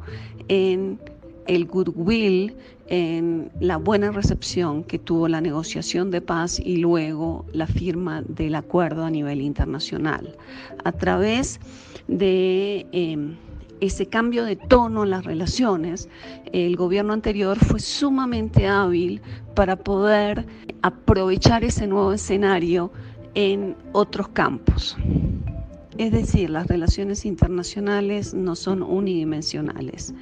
en 0.48 0.98
el 1.46 1.66
goodwill, 1.66 2.54
en 2.88 3.50
la 3.60 3.76
buena 3.76 4.10
recepción 4.10 4.84
que 4.84 4.98
tuvo 4.98 5.28
la 5.28 5.40
negociación 5.40 6.10
de 6.10 6.20
paz 6.20 6.60
y 6.60 6.76
luego 6.76 7.46
la 7.52 7.66
firma 7.66 8.22
del 8.22 8.54
acuerdo 8.54 9.04
a 9.04 9.10
nivel 9.10 9.40
internacional. 9.40 10.36
A 10.84 10.92
través 10.92 11.58
de 12.08 12.86
em, 12.92 13.36
ese 13.80 14.06
cambio 14.06 14.44
de 14.44 14.56
tono 14.56 15.04
en 15.04 15.10
las 15.10 15.24
relaciones, 15.24 16.08
el 16.52 16.76
gobierno 16.76 17.12
anterior 17.12 17.58
fue 17.58 17.80
sumamente 17.80 18.68
hábil 18.68 19.20
para 19.54 19.76
poder 19.76 20.46
aprovechar 20.82 21.64
ese 21.64 21.86
nuevo 21.86 22.12
escenario 22.12 22.92
en 23.34 23.76
otros 23.92 24.28
campos. 24.28 24.96
Es 25.98 26.12
decir, 26.12 26.50
las 26.50 26.66
relaciones 26.66 27.24
internacionales 27.24 28.34
no 28.34 28.56
son 28.56 28.82
unidimensionales 28.82 30.14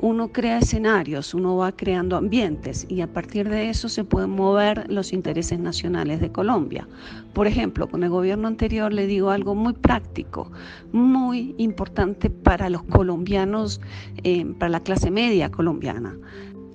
uno 0.00 0.28
crea 0.28 0.58
escenarios, 0.58 1.34
uno 1.34 1.56
va 1.56 1.72
creando 1.72 2.16
ambientes 2.16 2.86
y 2.88 3.00
a 3.00 3.12
partir 3.12 3.48
de 3.48 3.68
eso 3.68 3.88
se 3.88 4.04
pueden 4.04 4.30
mover 4.30 4.90
los 4.90 5.12
intereses 5.12 5.58
nacionales 5.58 6.20
de 6.20 6.30
Colombia. 6.30 6.88
Por 7.34 7.46
ejemplo, 7.46 7.88
con 7.88 8.04
el 8.04 8.10
gobierno 8.10 8.46
anterior 8.46 8.92
le 8.92 9.06
digo 9.06 9.30
algo 9.30 9.54
muy 9.54 9.72
práctico, 9.72 10.52
muy 10.92 11.54
importante 11.58 12.30
para 12.30 12.70
los 12.70 12.84
colombianos, 12.84 13.80
eh, 14.22 14.46
para 14.58 14.70
la 14.70 14.80
clase 14.80 15.10
media 15.10 15.50
colombiana, 15.50 16.16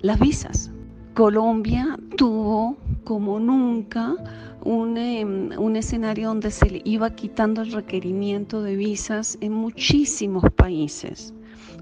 las 0.01 0.19
visas. 0.19 0.72
Colombia 1.13 2.00
tuvo 2.17 2.77
como 3.03 3.39
nunca 3.39 4.15
un, 4.63 4.98
em, 4.98 5.51
un, 5.58 5.75
escenario 5.75 6.29
donde 6.29 6.51
se 6.51 6.70
le 6.70 6.82
iba 6.86 7.10
quitando 7.12 7.62
el 7.62 7.72
requerimiento 7.72 8.63
de 8.63 8.75
visas 8.75 9.38
en 9.41 9.53
muchísimos 9.53 10.43
países 10.55 11.34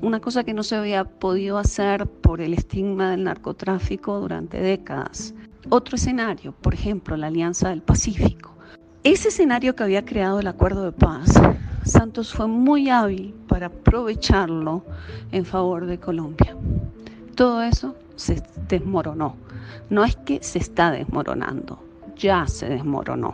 una 0.01 0.19
cosa 0.19 0.43
que 0.43 0.53
no 0.53 0.63
se 0.63 0.75
había 0.75 1.05
podido 1.05 1.57
hacer 1.57 2.07
por 2.07 2.41
el 2.41 2.53
estigma 2.53 3.11
del 3.11 3.23
narcotráfico 3.23 4.19
durante 4.19 4.59
décadas. 4.59 5.33
Otro 5.69 5.95
escenario, 5.95 6.53
por 6.53 6.73
ejemplo, 6.73 7.15
la 7.15 7.27
Alianza 7.27 7.69
del 7.69 7.83
Pacífico. 7.83 8.55
Ese 9.03 9.29
escenario 9.29 9.75
que 9.75 9.83
había 9.83 10.03
creado 10.03 10.39
el 10.39 10.47
acuerdo 10.47 10.85
de 10.85 10.91
paz, 10.91 11.39
Santos 11.83 12.33
fue 12.33 12.47
muy 12.47 12.89
hábil 12.89 13.33
para 13.47 13.67
aprovecharlo 13.67 14.83
en 15.31 15.45
favor 15.45 15.85
de 15.85 15.99
Colombia. 15.99 16.55
Todo 17.35 17.61
eso 17.61 17.95
se 18.15 18.41
desmoronó. 18.67 19.35
No 19.89 20.03
es 20.03 20.15
que 20.15 20.41
se 20.43 20.59
está 20.59 20.91
desmoronando, 20.91 21.83
ya 22.15 22.47
se 22.47 22.67
desmoronó. 22.67 23.33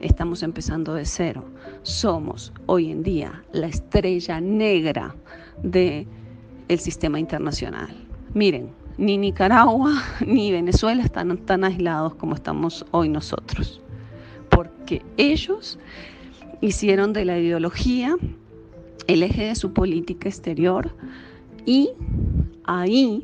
Estamos 0.00 0.42
empezando 0.42 0.94
de 0.94 1.04
cero. 1.04 1.44
Somos 1.82 2.52
hoy 2.66 2.90
en 2.90 3.02
día 3.02 3.42
la 3.52 3.66
estrella 3.66 4.40
negra 4.40 5.14
del 5.62 6.06
el 6.68 6.78
sistema 6.78 7.18
internacional. 7.18 7.94
Miren, 8.34 8.70
ni 8.98 9.18
Nicaragua 9.18 10.02
ni 10.26 10.52
Venezuela 10.52 11.02
están 11.02 11.36
tan 11.38 11.64
aislados 11.64 12.14
como 12.14 12.34
estamos 12.34 12.84
hoy 12.90 13.08
nosotros, 13.08 13.80
porque 14.50 15.02
ellos 15.16 15.78
hicieron 16.60 17.12
de 17.12 17.24
la 17.24 17.38
ideología 17.38 18.16
el 19.06 19.22
eje 19.22 19.44
de 19.46 19.54
su 19.54 19.72
política 19.72 20.28
exterior 20.28 20.94
y 21.66 21.90
ahí 22.64 23.22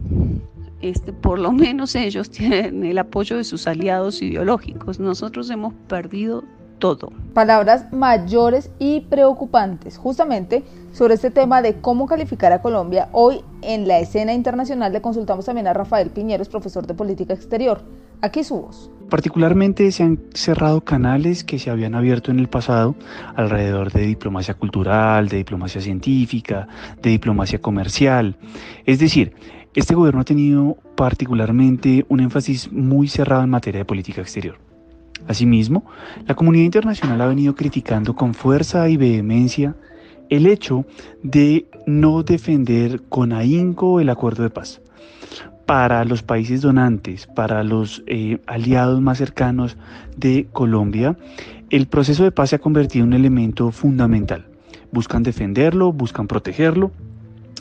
este, 0.83 1.13
por 1.13 1.39
lo 1.39 1.53
menos 1.53 1.95
ellos 1.95 2.31
tienen 2.33 2.85
el 2.85 2.99
apoyo 2.99 3.37
de 3.37 3.45
sus 3.45 3.67
aliados 3.67 4.23
ideológicos. 4.23 4.99
Nosotros 4.99 5.51
hemos 5.51 5.75
perdido 5.89 6.45
todo. 6.79 7.13
Palabras 7.35 7.93
mayores 7.93 8.71
y 8.79 9.03
preocupantes. 9.03 9.99
Justamente 9.99 10.65
sobre 10.93 11.15
este 11.15 11.31
tema 11.31 11.63
de 11.63 11.75
cómo 11.81 12.07
calificar 12.07 12.53
a 12.53 12.63
Colombia, 12.63 13.09
hoy 13.13 13.43
en 13.63 13.87
la 13.87 14.01
escena 14.01 14.33
internacional 14.33 14.93
le 14.93 15.03
consultamos 15.03 15.45
también 15.45 15.69
a 15.69 15.75
Rafael 15.75 16.11
Piñeros, 16.11 16.49
profesor 16.49 16.87
de 16.87 16.95
política 16.95 17.35
exterior. 17.35 17.83
Aquí 18.23 18.43
su 18.43 18.61
voz. 18.63 18.91
Particularmente 19.11 19.91
se 19.91 20.05
han 20.05 20.21
cerrado 20.35 20.83
canales 20.83 21.43
que 21.43 21.59
se 21.59 21.69
habían 21.69 21.97
abierto 21.97 22.31
en 22.31 22.39
el 22.39 22.49
pasado 22.49 22.95
alrededor 23.35 23.91
de 23.93 24.07
diplomacia 24.07 24.55
cultural, 24.55 25.29
de 25.29 25.39
diplomacia 25.39 25.81
científica, 25.81 26.69
de 27.03 27.11
diplomacia 27.11 27.61
comercial. 27.61 28.37
Es 28.87 29.01
decir, 29.01 29.35
este 29.75 29.97
gobierno 29.97 30.21
ha 30.21 30.25
tenido 30.25 30.79
particularmente 30.95 32.07
un 32.09 32.21
énfasis 32.21 32.71
muy 32.71 33.09
cerrado 33.09 33.43
en 33.43 33.51
materia 33.51 33.81
de 33.81 33.85
política 33.85 34.21
exterior. 34.21 34.59
Asimismo, 35.27 35.85
la 36.27 36.37
comunidad 36.37 36.65
internacional 36.65 37.21
ha 37.21 37.27
venido 37.27 37.57
criticando 37.57 38.15
con 38.15 38.33
fuerza 38.33 38.89
y 38.89 38.97
vehemencia 38.97 39.75
el 40.29 40.47
hecho 40.47 40.87
de 41.25 41.67
no 41.85 42.23
defender 42.23 43.03
con 43.09 43.33
ahínco 43.33 43.99
el 43.99 44.09
acuerdo 44.09 44.45
de 44.45 44.51
paz. 44.51 44.81
Para 45.71 46.05
los 46.05 46.25
países 46.25 46.63
donantes, 46.63 47.29
para 47.29 47.63
los 47.63 48.03
eh, 48.09 48.41
aliados 48.49 49.01
más 49.01 49.19
cercanos 49.19 49.77
de 50.17 50.49
Colombia, 50.51 51.17
el 51.71 51.87
proceso 51.87 52.25
de 52.25 52.33
paz 52.33 52.51
se 52.51 52.57
ha 52.57 52.59
convertido 52.59 53.05
en 53.05 53.11
un 53.11 53.15
elemento 53.15 53.71
fundamental. 53.71 54.49
Buscan 54.91 55.23
defenderlo, 55.23 55.93
buscan 55.93 56.27
protegerlo, 56.27 56.91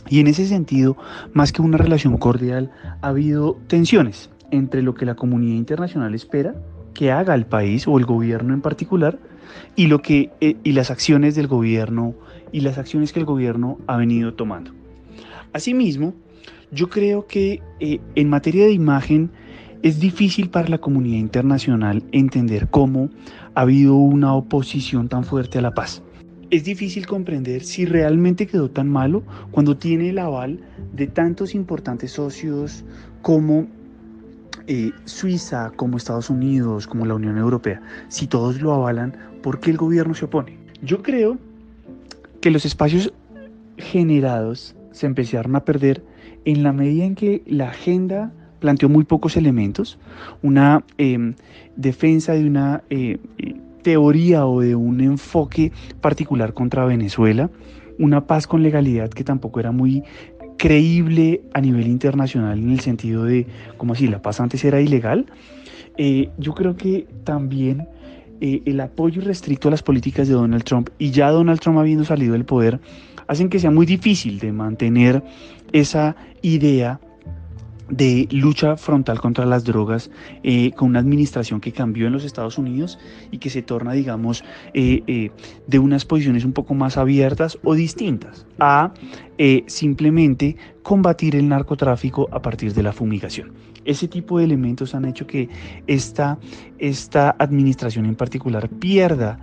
y 0.10 0.22
en 0.22 0.26
ese 0.26 0.48
sentido, 0.48 0.98
más 1.34 1.52
que 1.52 1.62
una 1.62 1.78
relación 1.78 2.18
cordial, 2.18 2.72
ha 3.04 3.10
habido 3.10 3.60
tensiones 3.68 4.32
entre 4.50 4.82
lo 4.82 4.96
que 4.96 5.06
la 5.06 5.14
comunidad 5.14 5.58
internacional 5.58 6.16
espera 6.16 6.56
que 6.96 7.12
haga 7.12 7.36
el 7.36 7.46
país 7.46 7.88
o 7.88 8.00
el 8.00 8.06
gobierno 8.06 8.56
en 8.56 8.62
particular 8.62 9.20
y, 9.76 9.86
lo 9.86 10.02
que, 10.02 10.32
eh, 10.42 10.58
y 10.64 10.72
las 10.72 10.90
acciones 10.90 11.36
del 11.36 11.46
gobierno 11.46 12.16
y 12.52 12.62
las 12.62 12.80
acciones 12.80 13.14
que 13.14 13.20
el 13.20 13.28
gobierno 13.28 13.78
ha 13.86 13.98
venido 13.98 14.34
tomando. 14.34 14.72
Asimismo, 15.54 16.16
yo 16.72 16.90
creo 16.90 17.28
que 17.28 17.62
eh, 17.80 18.00
en 18.16 18.30
materia 18.30 18.66
de 18.66 18.72
imagen 18.72 19.32
es 19.82 20.00
difícil 20.00 20.50
para 20.50 20.68
la 20.68 20.78
comunidad 20.78 21.18
internacional 21.18 22.04
entender 22.12 22.68
cómo 22.70 23.10
ha 23.56 23.62
habido 23.62 23.96
una 23.96 24.34
oposición 24.34 25.08
tan 25.08 25.24
fuerte 25.24 25.58
a 25.58 25.62
la 25.62 25.74
paz. 25.74 26.04
Es 26.52 26.64
difícil 26.64 27.06
comprender 27.06 27.64
si 27.64 27.86
realmente 27.86 28.48
quedó 28.48 28.70
tan 28.70 28.90
malo 28.90 29.24
cuando 29.52 29.78
tiene 29.78 30.10
el 30.10 30.20
aval 30.20 30.60
de 30.94 31.08
tantos 31.08 31.54
importantes 31.54 32.12
socios 32.12 32.84
como 33.22 33.68
eh, 34.68 34.92
Suiza, 35.06 35.72
como 35.76 35.98
Estados 35.98 36.30
Unidos, 36.30 36.88
como 36.88 37.06
la 37.06 37.16
Unión 37.16 37.38
Europea, 37.38 37.82
si 38.08 38.28
todos 38.28 38.62
lo 38.62 38.74
avalan, 38.74 39.16
¿por 39.42 39.60
qué 39.60 39.72
el 39.72 39.78
gobierno 39.78 40.14
se 40.14 40.26
opone? 40.26 40.58
Yo 40.82 41.02
creo 41.02 41.38
que 42.42 42.52
los 42.52 42.66
espacios 42.66 43.14
generados 43.78 44.76
se 44.92 45.06
empezaron 45.06 45.56
a 45.56 45.64
perder 45.64 46.04
en 46.46 46.64
la 46.64 46.74
medida 46.74 47.06
en 47.06 47.16
que 47.16 47.44
la 47.46 47.70
agenda 47.70 48.32
planteó 48.60 48.90
muy 48.90 49.06
pocos 49.06 49.38
elementos, 49.38 49.98
una 50.42 50.84
em, 50.98 51.36
defensa 51.76 52.34
de 52.34 52.46
una 52.46 52.84
eh, 52.90 53.18
teoría 53.84 54.46
o 54.46 54.62
de 54.62 54.76
un 54.76 55.02
enfoque 55.02 55.72
particular 56.02 56.54
contra 56.54 56.86
Venezuela, 56.86 57.50
una 57.98 58.28
paz 58.28 58.48
con 58.48 58.64
legalidad 58.64 59.10
que 59.10 59.24
tampoco 59.24 59.60
era 59.60 59.72
muy 59.72 60.04
creíble 60.58 61.42
a 61.54 61.62
nivel 61.62 61.88
internacional 61.88 62.60
en 62.60 62.72
el 62.72 62.82
sentido 62.82 63.24
de, 63.24 63.48
como 63.78 63.94
así, 63.94 64.08
la 64.08 64.22
paz 64.22 64.42
antes 64.42 64.64
era 64.66 64.82
ilegal, 64.82 65.26
eh, 65.98 66.30
yo 66.38 66.54
creo 66.54 66.76
que 66.76 67.08
también 67.24 67.88
eh, 68.42 68.62
el 68.66 68.80
apoyo 68.80 69.22
restricto 69.22 69.68
a 69.68 69.72
las 69.72 69.84
políticas 69.84 70.28
de 70.28 70.34
Donald 70.34 70.64
Trump 70.64 70.90
y 70.98 71.12
ya 71.12 71.30
Donald 71.30 71.60
Trump 71.60 71.78
habiendo 71.78 72.06
salido 72.06 72.34
del 72.34 72.46
poder, 72.46 72.80
hacen 73.30 73.48
que 73.48 73.60
sea 73.60 73.70
muy 73.70 73.86
difícil 73.86 74.40
de 74.40 74.52
mantener 74.52 75.24
esa 75.72 76.16
idea 76.42 77.00
de 77.88 78.28
lucha 78.32 78.76
frontal 78.76 79.20
contra 79.22 79.46
las 79.46 79.64
drogas 79.64 80.10
eh, 80.44 80.72
con 80.72 80.90
una 80.90 81.00
administración 81.00 81.62
que 81.62 81.72
cambió 81.72 82.08
en 82.08 82.14
los 82.14 82.24
Estados 82.24 82.58
Unidos 82.58 82.98
y 83.32 83.38
que 83.38 83.52
se 83.52 83.62
torna, 83.62 83.94
digamos, 83.94 84.44
eh, 84.74 85.04
eh, 85.06 85.32
de 85.68 85.80
unas 85.80 86.06
posiciones 86.06 86.44
un 86.44 86.54
poco 86.54 86.74
más 86.74 86.98
abiertas 86.98 87.60
o 87.64 87.76
distintas 87.76 88.46
a 88.60 88.94
simplemente 89.68 90.58
combatir 90.84 91.36
el 91.38 91.48
narcotráfico 91.48 92.28
a 92.32 92.42
partir 92.42 92.74
de 92.74 92.84
la 92.84 92.92
fumigación. 92.92 93.54
Ese 93.86 94.10
tipo 94.10 94.38
de 94.38 94.44
elementos 94.44 94.94
han 94.94 95.06
hecho 95.06 95.26
que 95.26 95.48
esta, 95.88 96.38
esta 96.78 97.38
administración 97.40 98.06
en 98.06 98.16
particular 98.16 98.68
pierda 98.68 99.40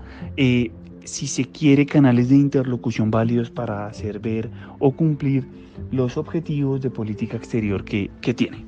si 1.07 1.27
se 1.27 1.45
quiere, 1.47 1.87
canales 1.87 2.29
de 2.29 2.37
interlocución 2.37 3.11
válidos 3.11 3.51
para 3.51 3.87
hacer 3.87 4.21
ver 4.21 4.51
o 4.79 4.93
cumplir 4.93 5.45
los 5.91 6.17
objetivos 6.17 6.81
de 6.81 6.91
política 6.91 7.37
exterior 7.37 7.85
que, 7.85 8.11
tiene. 8.35 8.65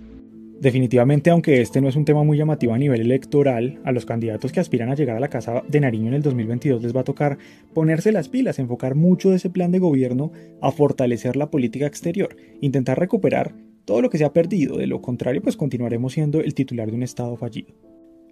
Definitivamente, 0.61 1.31
aunque 1.31 1.61
este 1.61 1.81
no 1.81 1.89
es 1.89 1.97
un 1.97 2.05
tema 2.05 2.25
muy 2.25 2.37
llamativo 2.37 2.75
a 2.75 2.79
nivel 2.79 3.01
electoral, 3.01 3.81
a 3.85 3.93
los 3.93 4.07
candidatos 4.07 4.51
que 4.51 4.61
aspiran 4.61 4.91
a 4.91 4.95
llegar 4.95 5.17
a 5.17 5.21
la 5.21 5.29
Casa 5.29 5.63
de 5.69 5.81
Nariño 5.81 6.09
en 6.09 6.15
el 6.15 6.23
2022 6.23 6.83
les 6.83 6.97
va 6.97 7.03
a 7.03 7.05
tocar 7.05 7.39
ponerse 7.75 8.11
las 8.11 8.29
pilas, 8.29 8.59
enfocar 8.59 8.97
mucho 8.97 9.31
de 9.31 9.37
ese 9.37 9.51
plan 9.51 9.71
de 9.71 9.79
gobierno 9.79 10.33
a 10.61 10.73
fortalecer 10.73 11.37
la 11.37 11.51
política 11.51 11.87
exterior, 11.87 12.37
intentar 12.61 12.99
recuperar 12.99 13.55
todo 13.85 14.03
lo 14.03 14.11
que 14.11 14.19
se 14.19 14.25
ha 14.25 14.33
perdido, 14.33 14.77
de 14.77 14.89
lo 14.89 15.01
contrario 15.01 15.43
pues 15.43 15.57
continuaremos 15.57 16.13
siendo 16.13 16.41
el 16.41 16.55
titular 16.55 16.91
de 16.91 16.97
un 16.97 17.03
Estado 17.05 17.37
fallido. 17.37 17.73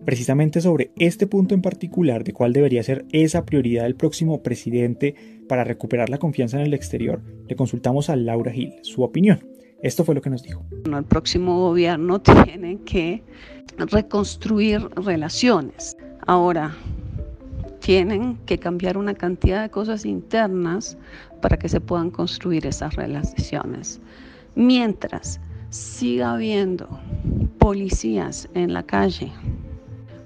Precisamente 0.04 0.60
sobre 0.60 0.90
este 0.98 1.26
punto 1.26 1.54
en 1.54 1.62
particular 1.62 2.22
de 2.22 2.32
cuál 2.32 2.52
debería 2.52 2.82
ser 2.82 3.04
esa 3.12 3.44
prioridad 3.44 3.84
del 3.84 3.96
próximo 3.96 4.42
presidente 4.42 5.14
para 5.48 5.64
recuperar 5.64 6.10
la 6.10 6.18
confianza 6.18 6.58
en 6.58 6.66
el 6.66 6.74
exterior, 6.74 7.22
le 7.48 7.56
consultamos 7.56 8.10
a 8.10 8.16
Laura 8.16 8.52
Gil 8.52 8.74
su 8.82 9.02
opinión. 9.02 9.40
Esto 9.82 10.04
fue 10.04 10.14
lo 10.14 10.22
que 10.22 10.30
nos 10.30 10.42
dijo. 10.42 10.64
El 10.84 11.04
próximo 11.04 11.60
gobierno 11.60 12.20
tiene 12.44 12.78
que 12.84 13.22
reconstruir 13.76 14.88
relaciones. 14.96 15.96
Ahora, 16.26 16.74
tienen 17.80 18.36
que 18.46 18.58
cambiar 18.58 18.98
una 18.98 19.14
cantidad 19.14 19.62
de 19.62 19.70
cosas 19.70 20.04
internas 20.04 20.96
para 21.40 21.56
que 21.56 21.68
se 21.68 21.80
puedan 21.80 22.10
construir 22.10 22.66
esas 22.66 22.96
relaciones. 22.96 24.00
Mientras 24.54 25.40
siga 25.70 26.32
habiendo 26.32 26.88
policías 27.58 28.48
en 28.54 28.72
la 28.72 28.82
calle 28.82 29.30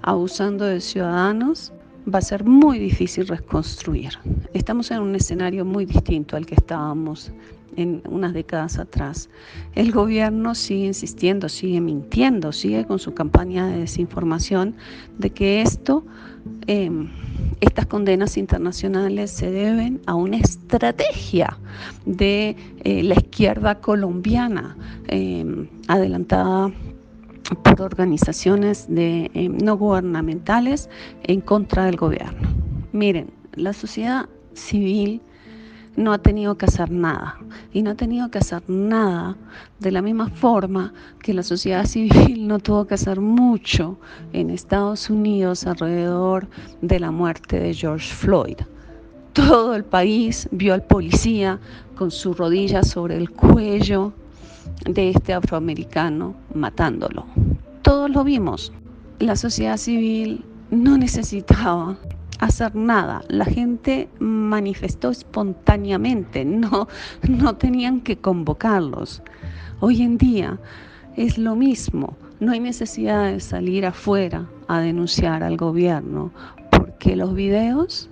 abusando 0.01 0.65
de 0.65 0.81
ciudadanos, 0.81 1.71
va 2.11 2.19
a 2.19 2.21
ser 2.21 2.43
muy 2.45 2.79
difícil 2.79 3.27
reconstruir. 3.27 4.13
Estamos 4.53 4.91
en 4.91 5.01
un 5.01 5.15
escenario 5.15 5.65
muy 5.65 5.85
distinto 5.85 6.35
al 6.35 6.45
que 6.45 6.55
estábamos 6.55 7.31
en 7.77 8.01
unas 8.09 8.33
décadas 8.33 8.77
atrás. 8.79 9.29
El 9.75 9.91
gobierno 9.91 10.55
sigue 10.55 10.87
insistiendo, 10.87 11.47
sigue 11.47 11.79
mintiendo, 11.79 12.51
sigue 12.51 12.85
con 12.85 12.99
su 12.99 13.13
campaña 13.13 13.67
de 13.67 13.79
desinformación 13.79 14.75
de 15.17 15.29
que 15.29 15.61
esto, 15.61 16.05
em, 16.67 17.09
estas 17.61 17.85
condenas 17.85 18.35
internacionales 18.37 19.31
se 19.31 19.51
deben 19.51 20.01
a 20.05 20.15
una 20.15 20.37
estrategia 20.37 21.57
de 22.05 22.55
eh, 22.83 23.03
la 23.03 23.15
izquierda 23.15 23.79
colombiana 23.79 24.75
em, 25.07 25.67
adelantada 25.87 26.71
por 27.63 27.81
organizaciones 27.81 28.87
em, 28.89 29.57
no 29.57 29.77
gubernamentales 29.77 30.89
en 31.23 31.41
contra 31.41 31.85
del 31.85 31.97
gobierno. 31.97 32.49
Miren, 32.91 33.31
la 33.53 33.73
sociedad 33.73 34.27
civil 34.53 35.21
no 35.95 36.13
ha 36.13 36.17
tenido 36.17 36.55
que 36.57 36.65
hacer 36.65 36.89
nada. 36.91 37.37
Y 37.73 37.81
no 37.81 37.91
ha 37.91 37.95
tenido 37.95 38.29
que 38.29 38.39
hacer 38.39 38.63
nada 38.67 39.35
de 39.79 39.91
la 39.91 40.01
misma 40.01 40.29
forma 40.29 40.93
que 41.21 41.33
la 41.33 41.43
sociedad 41.43 41.85
civil 41.97 42.47
no 42.47 42.59
tuvo 42.59 42.85
que 42.85 42.93
hacer 42.93 43.19
mucho 43.19 43.97
en 44.33 44.49
Estados 44.49 45.09
Unidos 45.09 45.65
alrededor 45.67 46.47
de 46.81 46.99
la 46.99 47.11
muerte 47.11 47.59
de 47.59 47.73
George 47.73 48.13
Floyd. 48.13 48.57
Todo 49.33 49.75
el 49.75 49.85
país 49.85 50.47
vio 50.51 50.73
al 50.73 50.83
policía 50.83 51.59
con 51.95 52.11
su 52.11 52.33
rodilla 52.33 52.83
sobre 52.83 53.15
el 53.15 53.29
cuello 53.29 54.13
de 54.85 55.09
este 55.09 55.33
afroamericano 55.33 56.35
matándolo. 56.53 57.25
Todos 57.81 58.09
lo 58.09 58.23
vimos. 58.23 58.71
La 59.19 59.35
sociedad 59.35 59.77
civil 59.77 60.43
no 60.71 60.97
necesitaba 60.97 61.97
hacer 62.39 62.75
nada. 62.75 63.23
La 63.29 63.45
gente 63.45 64.09
manifestó 64.19 65.11
espontáneamente, 65.11 66.43
no, 66.45 66.87
no 67.27 67.55
tenían 67.55 68.01
que 68.01 68.17
convocarlos. 68.17 69.21
Hoy 69.79 70.01
en 70.01 70.17
día 70.17 70.59
es 71.15 71.37
lo 71.37 71.55
mismo, 71.55 72.15
no 72.39 72.51
hay 72.51 72.59
necesidad 72.59 73.31
de 73.31 73.39
salir 73.39 73.85
afuera 73.85 74.47
a 74.67 74.79
denunciar 74.79 75.43
al 75.43 75.57
gobierno, 75.57 76.31
porque 76.71 77.15
los 77.15 77.35
videos 77.35 78.09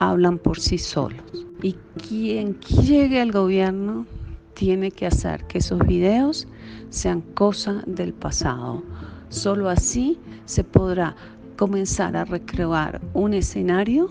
hablan 0.00 0.38
por 0.38 0.58
sí 0.58 0.78
solos. 0.78 1.46
Y 1.62 1.76
quien 2.08 2.58
llegue 2.60 3.20
al 3.20 3.30
gobierno 3.30 4.06
tiene 4.54 4.90
que 4.90 5.06
hacer 5.06 5.44
que 5.44 5.58
esos 5.58 5.78
videos 5.86 6.46
sean 6.90 7.20
cosa 7.20 7.82
del 7.86 8.12
pasado. 8.12 8.82
Solo 9.28 9.68
así 9.68 10.18
se 10.44 10.64
podrá 10.64 11.16
comenzar 11.56 12.16
a 12.16 12.24
recrear 12.24 13.00
un 13.14 13.34
escenario 13.34 14.10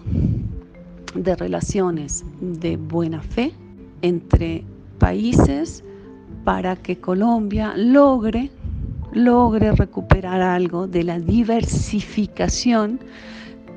de 1.16 1.36
relaciones 1.36 2.24
de 2.40 2.78
buena 2.78 3.22
fe 3.22 3.54
entre 4.02 4.64
países 4.98 5.84
para 6.44 6.76
que 6.76 6.98
Colombia 7.00 7.74
logre 7.76 8.52
logre 9.14 9.74
recuperar 9.74 10.42
algo 10.42 10.88
de 10.88 11.04
la 11.04 11.20
diversificación 11.20 13.00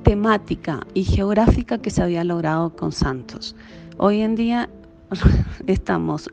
temática 0.04 0.86
y 0.94 1.04
geográfica 1.04 1.78
que 1.78 1.90
se 1.90 2.02
había 2.02 2.24
logrado 2.24 2.76
con 2.76 2.92
Santos. 2.92 3.56
Hoy 3.96 4.20
en 4.20 4.36
día 4.36 4.68
estamos 5.66 6.30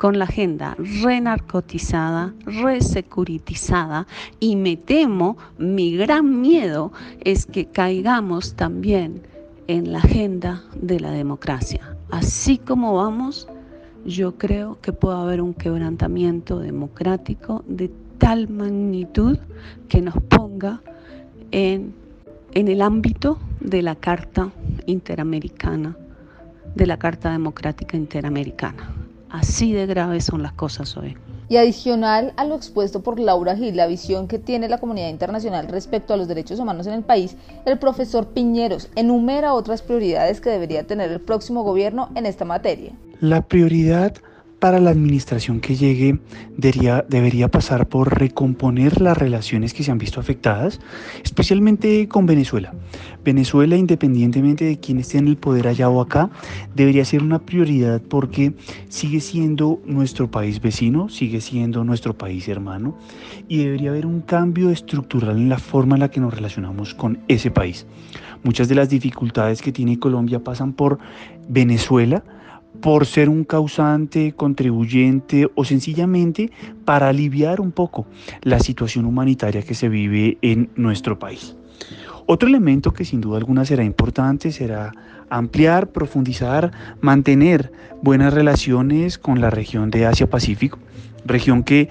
con 0.00 0.18
la 0.18 0.24
agenda 0.24 0.78
renarcotizada, 1.02 2.32
resecuritizada 2.46 4.06
y 4.40 4.56
me 4.56 4.78
temo, 4.78 5.36
mi 5.58 5.94
gran 5.94 6.40
miedo 6.40 6.90
es 7.20 7.44
que 7.44 7.66
caigamos 7.66 8.54
también 8.54 9.20
en 9.66 9.92
la 9.92 9.98
agenda 9.98 10.64
de 10.74 11.00
la 11.00 11.10
democracia. 11.10 11.98
Así 12.10 12.56
como 12.56 12.94
vamos, 12.94 13.46
yo 14.06 14.38
creo 14.38 14.80
que 14.80 14.94
puede 14.94 15.18
haber 15.18 15.42
un 15.42 15.52
quebrantamiento 15.52 16.60
democrático 16.60 17.62
de 17.68 17.90
tal 18.16 18.48
magnitud 18.48 19.36
que 19.90 20.00
nos 20.00 20.14
ponga 20.14 20.80
en, 21.50 21.92
el 22.54 22.80
ámbito 22.80 23.38
de 23.60 23.82
la 23.82 23.96
Carta 23.96 24.50
Interamericana, 24.86 25.94
de 26.74 26.86
la 26.86 26.98
Carta 26.98 27.30
Democrática 27.32 27.98
Interamericana. 27.98 28.99
Así 29.30 29.72
de 29.72 29.86
graves 29.86 30.24
son 30.24 30.42
las 30.42 30.52
cosas 30.52 30.96
hoy. 30.96 31.16
Y 31.48 31.56
adicional 31.56 32.32
a 32.36 32.44
lo 32.44 32.54
expuesto 32.54 33.02
por 33.02 33.18
Laura 33.18 33.56
Gil, 33.56 33.76
la 33.76 33.86
visión 33.86 34.28
que 34.28 34.38
tiene 34.38 34.68
la 34.68 34.78
comunidad 34.78 35.08
internacional 35.08 35.66
respecto 35.68 36.14
a 36.14 36.16
los 36.16 36.28
derechos 36.28 36.60
humanos 36.60 36.86
en 36.86 36.92
el 36.92 37.02
país, 37.02 37.36
el 37.64 37.78
profesor 37.78 38.28
Piñeros 38.28 38.88
enumera 38.94 39.54
otras 39.54 39.82
prioridades 39.82 40.40
que 40.40 40.50
debería 40.50 40.86
tener 40.86 41.10
el 41.10 41.20
próximo 41.20 41.62
gobierno 41.62 42.10
en 42.14 42.26
esta 42.26 42.44
materia. 42.44 42.92
La 43.20 43.42
prioridad 43.42 44.14
para 44.60 44.78
la 44.78 44.90
administración 44.90 45.60
que 45.60 45.74
llegue 45.74 46.20
debería, 46.56 47.04
debería, 47.08 47.50
pasar 47.50 47.88
por 47.88 48.18
recomponer 48.18 49.00
las 49.00 49.16
relaciones 49.16 49.72
que 49.72 49.82
se 49.82 49.90
han 49.90 49.98
visto 49.98 50.20
afectadas, 50.20 50.80
especialmente 51.24 52.06
con 52.08 52.26
Venezuela. 52.26 52.74
Venezuela, 53.24 53.76
independientemente 53.76 54.64
de 54.64 54.78
quién 54.78 54.98
esté 54.98 55.18
en 55.18 55.28
el 55.28 55.38
poder 55.38 55.66
allá 55.66 55.88
o 55.88 56.00
acá, 56.00 56.30
debería 56.74 57.04
ser 57.04 57.22
una 57.22 57.40
prioridad 57.40 58.02
porque 58.02 58.54
sigue 58.88 59.20
siendo 59.20 59.80
nuestro 59.86 60.30
país 60.30 60.60
vecino, 60.60 61.08
sigue 61.08 61.40
siendo 61.40 61.82
nuestro 61.82 62.16
país 62.16 62.46
hermano 62.46 62.96
y 63.48 63.64
debería 63.64 63.90
haber 63.90 64.06
un 64.06 64.20
cambio 64.20 64.70
estructural 64.70 65.36
en 65.38 65.48
la 65.48 65.58
forma 65.58 65.96
en 65.96 66.00
la 66.00 66.10
que 66.10 66.20
nos 66.20 66.34
relacionamos 66.34 66.94
con 66.94 67.18
ese 67.28 67.50
país. 67.50 67.86
Muchas 68.42 68.68
de 68.68 68.74
las 68.74 68.88
dificultades 68.90 69.62
que 69.62 69.72
tiene 69.72 69.98
Colombia 69.98 70.42
pasan 70.42 70.72
por 70.72 70.98
Venezuela, 71.48 72.22
por 72.80 73.06
ser 73.06 73.28
un 73.28 73.44
causante, 73.44 74.32
contribuyente 74.32 75.48
o 75.54 75.64
sencillamente 75.64 76.50
para 76.84 77.08
aliviar 77.08 77.60
un 77.60 77.72
poco 77.72 78.06
la 78.42 78.58
situación 78.60 79.04
humanitaria 79.04 79.62
que 79.62 79.74
se 79.74 79.88
vive 79.88 80.38
en 80.42 80.70
nuestro 80.76 81.18
país. 81.18 81.56
Otro 82.26 82.48
elemento 82.48 82.92
que 82.92 83.04
sin 83.04 83.20
duda 83.20 83.38
alguna 83.38 83.64
será 83.64 83.84
importante 83.84 84.52
será 84.52 84.92
ampliar, 85.30 85.88
profundizar, 85.88 86.72
mantener 87.00 87.72
buenas 88.02 88.34
relaciones 88.34 89.18
con 89.18 89.40
la 89.40 89.50
región 89.50 89.90
de 89.90 90.06
Asia-Pacífico, 90.06 90.78
región 91.24 91.62
que 91.62 91.88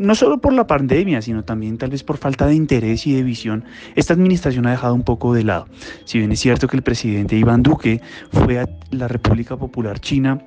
no 0.00 0.14
solo 0.14 0.38
por 0.38 0.54
la 0.54 0.66
pandemia, 0.66 1.20
sino 1.20 1.44
también 1.44 1.76
tal 1.76 1.90
vez 1.90 2.02
por 2.02 2.16
falta 2.16 2.46
de 2.46 2.54
interés 2.54 3.06
y 3.06 3.12
de 3.12 3.22
visión, 3.22 3.64
esta 3.96 4.14
administración 4.14 4.66
ha 4.66 4.70
dejado 4.70 4.94
un 4.94 5.02
poco 5.02 5.34
de 5.34 5.44
lado. 5.44 5.68
Si 6.06 6.16
bien 6.16 6.32
es 6.32 6.40
cierto 6.40 6.68
que 6.68 6.76
el 6.78 6.82
presidente 6.82 7.36
Iván 7.36 7.62
Duque 7.62 8.00
fue 8.32 8.58
a 8.60 8.68
la 8.92 9.08
República 9.08 9.58
Popular 9.58 10.00
China, 10.00 10.40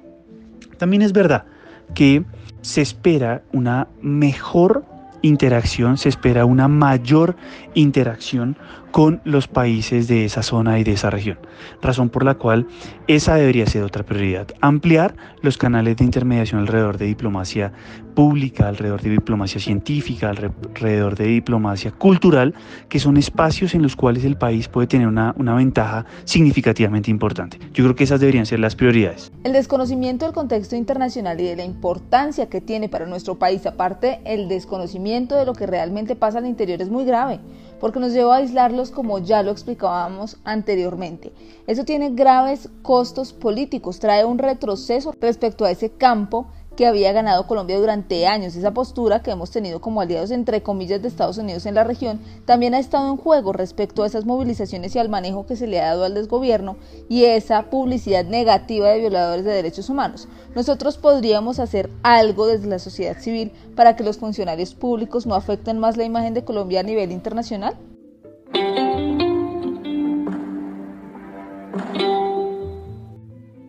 también 0.79 1.03
es 1.03 1.13
verdad 1.13 1.45
que 1.93 2.23
se 2.61 2.81
espera 2.81 3.43
una 3.51 3.89
mejor 4.01 4.85
interacción, 5.21 5.99
se 5.99 6.09
espera 6.09 6.45
una 6.45 6.67
mayor 6.67 7.35
interacción 7.75 8.57
con 8.93 9.21
los 9.23 9.47
países 9.47 10.07
de 10.07 10.23
esa 10.23 10.43
zona 10.43 10.77
y 10.77 10.83
de 10.83 10.91
esa 10.91 11.09
región. 11.09 11.39
Razón 11.81 12.09
por 12.09 12.23
la 12.23 12.35
cual 12.35 12.67
esa 13.07 13.33
debería 13.33 13.65
ser 13.65 13.81
otra 13.81 14.03
prioridad. 14.03 14.49
Ampliar 14.61 15.15
los 15.41 15.57
canales 15.57 15.97
de 15.97 16.05
intermediación 16.05 16.61
alrededor 16.61 16.99
de 16.99 17.07
diplomacia 17.07 17.73
pública, 18.13 18.67
alrededor 18.67 19.01
de 19.01 19.09
diplomacia 19.09 19.59
científica, 19.59 20.29
alrededor 20.29 21.15
de 21.15 21.25
diplomacia 21.25 21.89
cultural, 21.89 22.53
que 22.87 22.99
son 22.99 23.17
espacios 23.17 23.73
en 23.73 23.81
los 23.81 23.95
cuales 23.95 24.25
el 24.25 24.37
país 24.37 24.67
puede 24.67 24.85
tener 24.85 25.07
una, 25.07 25.33
una 25.39 25.55
ventaja 25.55 26.05
significativamente 26.25 27.09
importante. 27.09 27.57
Yo 27.73 27.83
creo 27.83 27.95
que 27.95 28.03
esas 28.03 28.19
deberían 28.19 28.45
ser 28.45 28.59
las 28.59 28.75
prioridades. 28.75 29.31
El 29.43 29.53
desconocimiento 29.53 30.25
del 30.25 30.35
contexto 30.35 30.75
internacional 30.75 31.41
y 31.41 31.45
de 31.45 31.55
la 31.55 31.63
importancia 31.63 32.47
que 32.47 32.61
tiene 32.61 32.89
para 32.89 33.07
nuestro 33.07 33.39
país, 33.39 33.65
aparte 33.65 34.19
el 34.23 34.47
desconocimiento 34.47 35.35
de 35.35 35.47
lo 35.47 35.53
que 35.53 35.65
realmente 35.65 36.15
pasa 36.15 36.37
al 36.37 36.45
interior 36.45 36.79
es 36.79 36.91
muy 36.91 37.05
grave 37.05 37.39
porque 37.83 37.99
nos 37.99 38.13
lleva 38.13 38.35
a 38.35 38.37
aislarlos 38.37 38.91
como 38.91 39.19
ya 39.19 39.43
lo 39.43 39.51
explicábamos 39.51 40.37
anteriormente. 40.45 41.33
Eso 41.67 41.83
tiene 41.83 42.11
graves 42.11 42.69
costos 42.81 43.33
políticos, 43.33 43.99
trae 43.99 44.23
un 44.23 44.37
retroceso 44.37 45.13
respecto 45.19 45.65
a 45.65 45.71
ese 45.71 45.89
campo 45.89 46.47
que 46.75 46.87
había 46.87 47.11
ganado 47.11 47.47
Colombia 47.47 47.79
durante 47.79 48.27
años. 48.27 48.55
Esa 48.55 48.73
postura 48.73 49.21
que 49.21 49.31
hemos 49.31 49.51
tenido 49.51 49.81
como 49.81 50.01
aliados 50.01 50.31
entre 50.31 50.63
comillas 50.63 51.01
de 51.01 51.07
Estados 51.07 51.37
Unidos 51.37 51.65
en 51.65 51.75
la 51.75 51.83
región 51.83 52.19
también 52.45 52.73
ha 52.73 52.79
estado 52.79 53.09
en 53.09 53.17
juego 53.17 53.53
respecto 53.53 54.03
a 54.03 54.07
esas 54.07 54.25
movilizaciones 54.25 54.95
y 54.95 54.99
al 54.99 55.09
manejo 55.09 55.45
que 55.45 55.55
se 55.55 55.67
le 55.67 55.81
ha 55.81 55.87
dado 55.87 56.05
al 56.05 56.13
desgobierno 56.13 56.77
y 57.09 57.25
esa 57.25 57.69
publicidad 57.69 58.25
negativa 58.25 58.89
de 58.89 58.99
violadores 58.99 59.45
de 59.45 59.51
derechos 59.51 59.89
humanos. 59.89 60.27
Nosotros 60.55 60.97
podríamos 60.97 61.59
hacer 61.59 61.89
algo 62.03 62.47
desde 62.47 62.67
la 62.67 62.79
sociedad 62.79 63.17
civil 63.19 63.51
para 63.75 63.95
que 63.95 64.03
los 64.03 64.17
funcionarios 64.17 64.73
públicos 64.73 65.25
no 65.25 65.35
afecten 65.35 65.79
más 65.79 65.97
la 65.97 66.03
imagen 66.03 66.33
de 66.33 66.43
Colombia 66.43 66.79
a 66.79 66.83
nivel 66.83 67.11
internacional. 67.11 67.75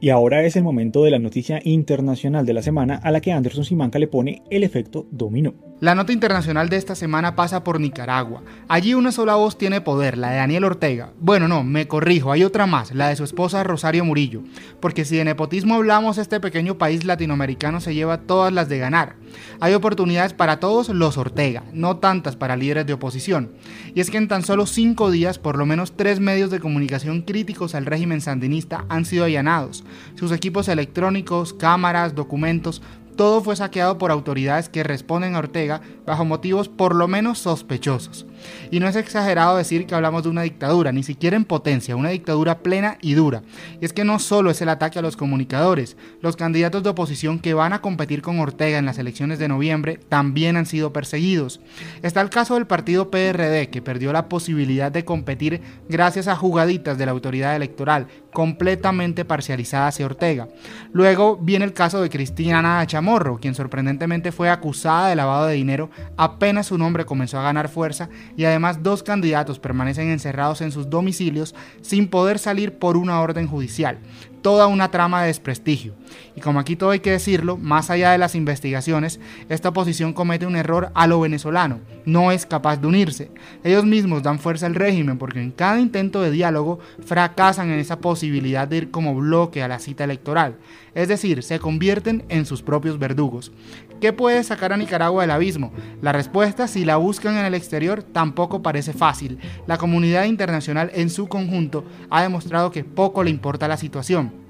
Y 0.05 0.11
ahora 0.11 0.45
es 0.45 0.55
el 0.55 0.63
momento 0.63 1.03
de 1.03 1.11
la 1.11 1.19
noticia 1.19 1.63
internacional 1.65 2.45
de 2.45 2.53
la 2.53 2.61
semana 2.61 3.01
a 3.03 3.11
la 3.11 3.23
que 3.23 3.33
Anderson 3.33 3.65
Simanca 3.65 3.99
le 3.99 4.07
pone 4.07 4.43
el 4.51 4.63
efecto 4.63 5.07
dominó. 5.11 5.55
La 5.81 5.95
nota 5.95 6.13
internacional 6.13 6.69
de 6.69 6.77
esta 6.77 6.95
semana 6.95 7.35
pasa 7.35 7.65
por 7.65 7.81
Nicaragua. 7.81 8.43
Allí 8.69 8.93
una 8.93 9.13
sola 9.13 9.37
voz 9.37 9.57
tiene 9.57 9.81
poder, 9.81 10.19
la 10.19 10.31
de 10.31 10.37
Daniel 10.37 10.65
Ortega. 10.65 11.15
Bueno, 11.21 11.49
no, 11.49 11.65
me 11.65 11.89
corrijo, 11.89 12.33
hay 12.33 12.45
otra 12.45 12.67
más, 12.67 12.95
la 12.95 13.09
de 13.09 13.17
su 13.17 13.25
esposa 13.25 13.65
Rosario 13.65 14.05
Murillo. 14.05 14.43
Porque 14.79 15.07
si 15.07 15.17
de 15.17 15.25
nepotismo 15.25 15.77
hablamos, 15.77 16.19
este 16.19 16.39
pequeño 16.39 16.77
país 16.77 17.07
latinoamericano 17.07 17.81
se 17.81 17.95
lleva 17.95 18.19
todas 18.19 18.53
las 18.53 18.69
de 18.69 18.81
ganar. 18.81 19.17
Hay 19.61 19.75
oportunidades 19.75 20.33
para 20.33 20.61
todos 20.61 20.89
los 20.89 21.17
Ortega, 21.17 21.65
no 21.73 21.97
tantas 21.97 22.37
para 22.37 22.57
líderes 22.57 22.87
de 22.87 22.93
oposición. 22.93 23.53
Y 23.95 24.01
es 24.01 24.11
que 24.11 24.19
en 24.19 24.29
tan 24.29 24.43
solo 24.43 24.67
cinco 24.67 25.11
días, 25.11 25.39
por 25.39 25.57
lo 25.57 25.67
menos 25.67 25.97
tres 25.97 26.21
medios 26.21 26.51
de 26.51 26.61
comunicación 26.61 27.23
críticos 27.23 27.75
al 27.75 27.87
régimen 27.87 28.21
sandinista 28.21 28.85
han 28.89 29.05
sido 29.05 29.25
allanados. 29.25 29.85
Sus 30.15 30.33
equipos 30.33 30.69
electrónicos, 30.69 31.55
cámaras, 31.55 32.15
documentos, 32.15 32.83
todo 33.17 33.41
fue 33.43 33.57
saqueado 33.57 33.99
por 33.99 34.11
autoridades 34.11 34.69
que 34.69 34.83
responden 34.83 35.35
a 35.35 35.39
Ortega 35.39 35.81
bajo 36.07 36.25
motivos 36.25 36.69
por 36.69 36.95
lo 36.95 37.09
menos 37.09 37.39
sospechosos. 37.39 38.27
Y 38.71 38.81
no 38.81 38.89
es 38.89 38.97
exagerado 38.97 39.57
decir 39.57 39.87
que 39.87 39.95
hablamos 39.95 40.23
de 40.23 40.29
una 40.29 40.43
dictadura, 40.43 40.93
ni 40.93 41.03
siquiera 41.03 41.37
en 41.37 41.45
potencia, 41.45 41.97
una 41.97 42.11
dictadura 42.11 42.59
plena 42.59 42.99
y 43.01 43.15
dura. 43.15 43.43
Y 43.81 43.85
es 43.85 43.93
que 43.93 44.05
no 44.05 44.19
solo 44.19 44.51
es 44.51 44.61
el 44.61 44.69
ataque 44.69 44.99
a 44.99 45.03
los 45.03 45.17
comunicadores, 45.17 45.97
los 46.21 46.37
candidatos 46.37 46.83
de 46.83 46.91
oposición 46.91 47.39
que 47.39 47.55
van 47.55 47.73
a 47.73 47.81
competir 47.81 48.23
con 48.23 48.39
Ortega 48.41 48.79
en 48.79 48.87
las 48.87 48.99
elecciones 48.99 49.39
de 49.39 49.49
noviembre 49.49 49.99
también 50.09 50.57
han 50.57 50.67
sido 50.67 50.93
perseguidos. 50.93 51.61
Está 52.03 52.21
el 52.21 52.31
caso 52.31 52.55
del 52.55 52.67
partido 52.67 53.11
PRD, 53.11 53.71
que 53.71 53.83
perdió 53.83 54.13
la 54.13 54.29
posibilidad 54.29 54.93
de 54.93 55.05
competir 55.05 55.63
gracias 55.89 56.29
a 56.29 56.37
jugaditas 56.37 56.99
de 56.99 57.07
la 57.07 57.13
autoridad 57.13 57.57
electoral, 57.57 58.09
completamente 58.35 59.25
parcializada 59.25 59.87
hacia 59.87 60.05
Ortega. 60.05 60.49
Luego 60.93 61.39
viene 61.41 61.65
el 61.65 61.73
caso 61.73 62.03
de 62.03 62.11
Cristina 62.11 62.85
Chamorro, 62.87 63.39
quien 63.39 63.55
sorprendentemente 63.55 64.33
fue 64.33 64.51
acusada 64.51 65.09
de 65.09 65.17
lavado 65.17 65.47
de 65.47 65.55
dinero 65.55 65.89
apenas 66.19 66.67
su 66.67 66.77
nombre 66.77 67.07
comenzó 67.07 67.39
a 67.39 67.45
ganar 67.45 67.69
fuerza 67.71 68.11
y 68.37 68.45
además 68.45 68.83
dos 68.83 69.03
candidatos 69.03 69.59
permanecen 69.59 70.11
encerrados 70.11 70.61
en 70.61 70.73
sus 70.73 70.91
domicilios 70.91 71.55
sin 71.81 72.09
poder 72.09 72.39
salir 72.39 72.79
por 72.79 72.97
una 72.97 73.21
orden 73.21 73.47
judicial. 73.47 73.99
Toda 74.45 74.67
una 74.67 74.91
trama 74.91 75.23
de 75.23 75.29
desprestigio. 75.29 75.95
Y 76.37 76.43
como 76.43 76.61
aquí 76.61 76.77
todo 76.77 76.91
hay 76.91 77.01
que 77.01 77.13
decirlo, 77.13 77.57
más 77.57 77.89
allá 77.89 78.11
de 78.13 78.19
las 78.19 78.35
investigaciones, 78.35 79.19
esta 79.49 79.71
oposición 79.71 80.13
comete 80.13 80.45
un 80.45 80.55
error 80.55 80.91
a 80.95 81.07
lo 81.07 81.19
venezolano. 81.19 81.81
No 82.05 82.31
es 82.31 82.45
capaz 82.45 82.77
de 82.77 82.87
unirse. 82.87 83.31
Ellos 83.65 83.87
mismos 83.87 84.23
dan 84.23 84.39
fuerza 84.39 84.67
al 84.67 84.75
régimen 84.75 85.17
porque 85.17 85.41
en 85.41 85.51
cada 85.51 85.81
intento 85.81 86.21
de 86.21 86.31
diálogo 86.31 86.79
fracasan 87.07 87.71
en 87.71 87.79
esa 87.79 88.01
posibilidad 88.01 88.69
de 88.69 88.77
ir 88.77 88.91
como 88.91 89.15
bloque 89.15 89.63
a 89.63 89.69
la 89.69 89.79
cita 89.79 90.05
electoral. 90.05 90.59
Es 90.95 91.09
decir, 91.09 91.43
se 91.43 91.59
convierten 91.59 92.27
en 92.29 92.45
sus 92.45 92.61
propios 92.61 92.99
verdugos. 92.99 93.51
¿Qué 94.05 94.13
puede 94.13 94.45
sacar 94.45 94.71
a 94.71 94.77
Nicaragua 94.77 95.23
del 95.23 95.31
abismo? 95.31 95.73
La 96.03 96.13
respuesta, 96.13 96.69
si 96.69 96.85
la 96.85 96.99
buscan 96.99 97.39
en 97.39 97.47
el 97.47 97.55
exterior, 97.55 98.03
tampoco 98.03 98.61
parece 98.61 98.93
fácil. 98.93 99.39
La 99.67 99.79
comunidad 99.79 100.25
internacional 100.25 100.91
en 100.93 101.09
su 101.09 101.27
conjunto 101.27 101.87
ha 102.11 102.21
demostrado 102.21 102.71
que 102.71 102.85
poco 102.85 103.25
le 103.25 103.31
importa 103.31 103.67
la 103.67 103.79
situación. 103.79 104.44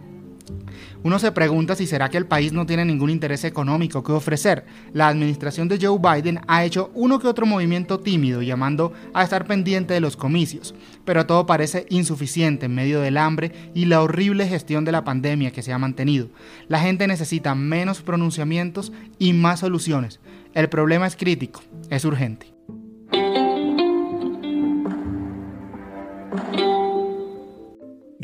Uno 1.02 1.18
se 1.18 1.32
pregunta 1.32 1.74
si 1.74 1.86
será 1.86 2.08
que 2.08 2.16
el 2.16 2.26
país 2.26 2.52
no 2.52 2.66
tiene 2.66 2.84
ningún 2.84 3.10
interés 3.10 3.44
económico 3.44 4.02
que 4.02 4.12
ofrecer. 4.12 4.64
La 4.92 5.08
administración 5.08 5.68
de 5.68 5.78
Joe 5.80 5.98
Biden 5.98 6.40
ha 6.46 6.64
hecho 6.64 6.90
uno 6.94 7.18
que 7.18 7.26
otro 7.26 7.46
movimiento 7.46 8.00
tímido 8.00 8.42
llamando 8.42 8.92
a 9.12 9.22
estar 9.22 9.46
pendiente 9.46 9.94
de 9.94 10.00
los 10.00 10.16
comicios, 10.16 10.74
pero 11.04 11.26
todo 11.26 11.46
parece 11.46 11.86
insuficiente 11.90 12.66
en 12.66 12.74
medio 12.74 13.00
del 13.00 13.18
hambre 13.18 13.70
y 13.74 13.84
la 13.84 14.02
horrible 14.02 14.48
gestión 14.48 14.84
de 14.84 14.92
la 14.92 15.04
pandemia 15.04 15.52
que 15.52 15.62
se 15.62 15.72
ha 15.72 15.78
mantenido. 15.78 16.28
La 16.68 16.80
gente 16.80 17.06
necesita 17.06 17.54
menos 17.54 18.02
pronunciamientos 18.02 18.92
y 19.18 19.32
más 19.32 19.60
soluciones. 19.60 20.20
El 20.54 20.68
problema 20.68 21.06
es 21.06 21.16
crítico, 21.16 21.62
es 21.90 22.04
urgente. 22.04 22.53